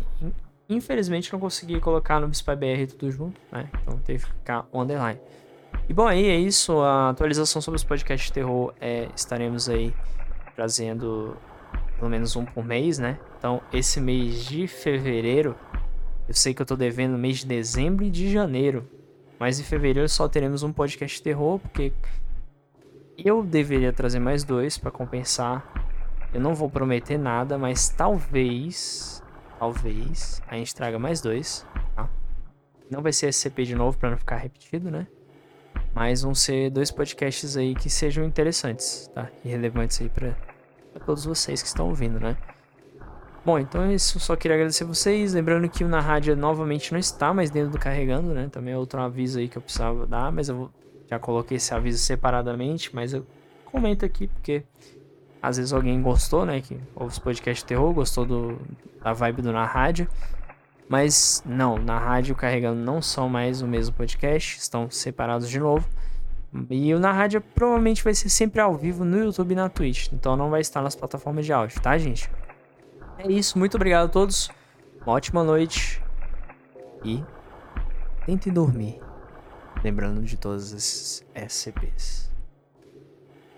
[0.69, 3.69] Infelizmente não consegui colocar noobspy br tudo junto, né?
[3.81, 5.19] Então teve que ficar o underline.
[5.87, 6.79] E bom, aí é isso.
[6.79, 9.93] A atualização sobre os podcasts de terror é estaremos aí
[10.55, 11.37] trazendo
[11.97, 13.19] pelo menos um por mês, né?
[13.37, 15.55] Então, esse mês de fevereiro,
[16.27, 18.87] eu sei que eu tô devendo mês de dezembro e de janeiro.
[19.39, 21.93] Mas em fevereiro só teremos um podcast de terror, porque
[23.17, 25.84] eu deveria trazer mais dois para compensar.
[26.35, 29.23] Eu não vou prometer nada, mas talvez,
[29.57, 32.09] talvez a gente traga mais dois, tá?
[32.91, 35.07] Não vai ser SCP de novo para não ficar repetido, né?
[35.93, 39.29] Mas vão ser dois podcasts aí que sejam interessantes, tá?
[39.45, 40.35] E relevantes aí para
[41.05, 42.35] todos vocês que estão ouvindo, né?
[43.45, 44.19] Bom, então é isso.
[44.19, 45.33] Só queria agradecer vocês.
[45.33, 48.49] Lembrando que o Na Rádio novamente não está mais dentro do carregando, né?
[48.51, 50.69] Também é outro aviso aí que eu precisava dar, mas eu
[51.09, 53.25] já coloquei esse aviso separadamente, mas eu
[53.63, 54.65] comento aqui porque
[55.45, 56.59] às vezes alguém gostou, né?
[56.59, 58.57] Que ouve os podcasts terror, gostou do,
[59.01, 60.07] da vibe do Na Rádio.
[60.87, 65.87] Mas não, na rádio carregando não são mais o mesmo podcast, estão separados de novo.
[66.69, 70.11] E o Na Rádio provavelmente vai ser sempre ao vivo no YouTube e na Twitch,
[70.13, 72.29] então não vai estar nas plataformas de áudio, tá, gente?
[73.17, 74.49] É isso, muito obrigado a todos.
[75.01, 76.01] Uma ótima noite.
[77.03, 77.23] E
[78.25, 78.99] tentem dormir.
[79.83, 82.24] Lembrando de todas as SCPs.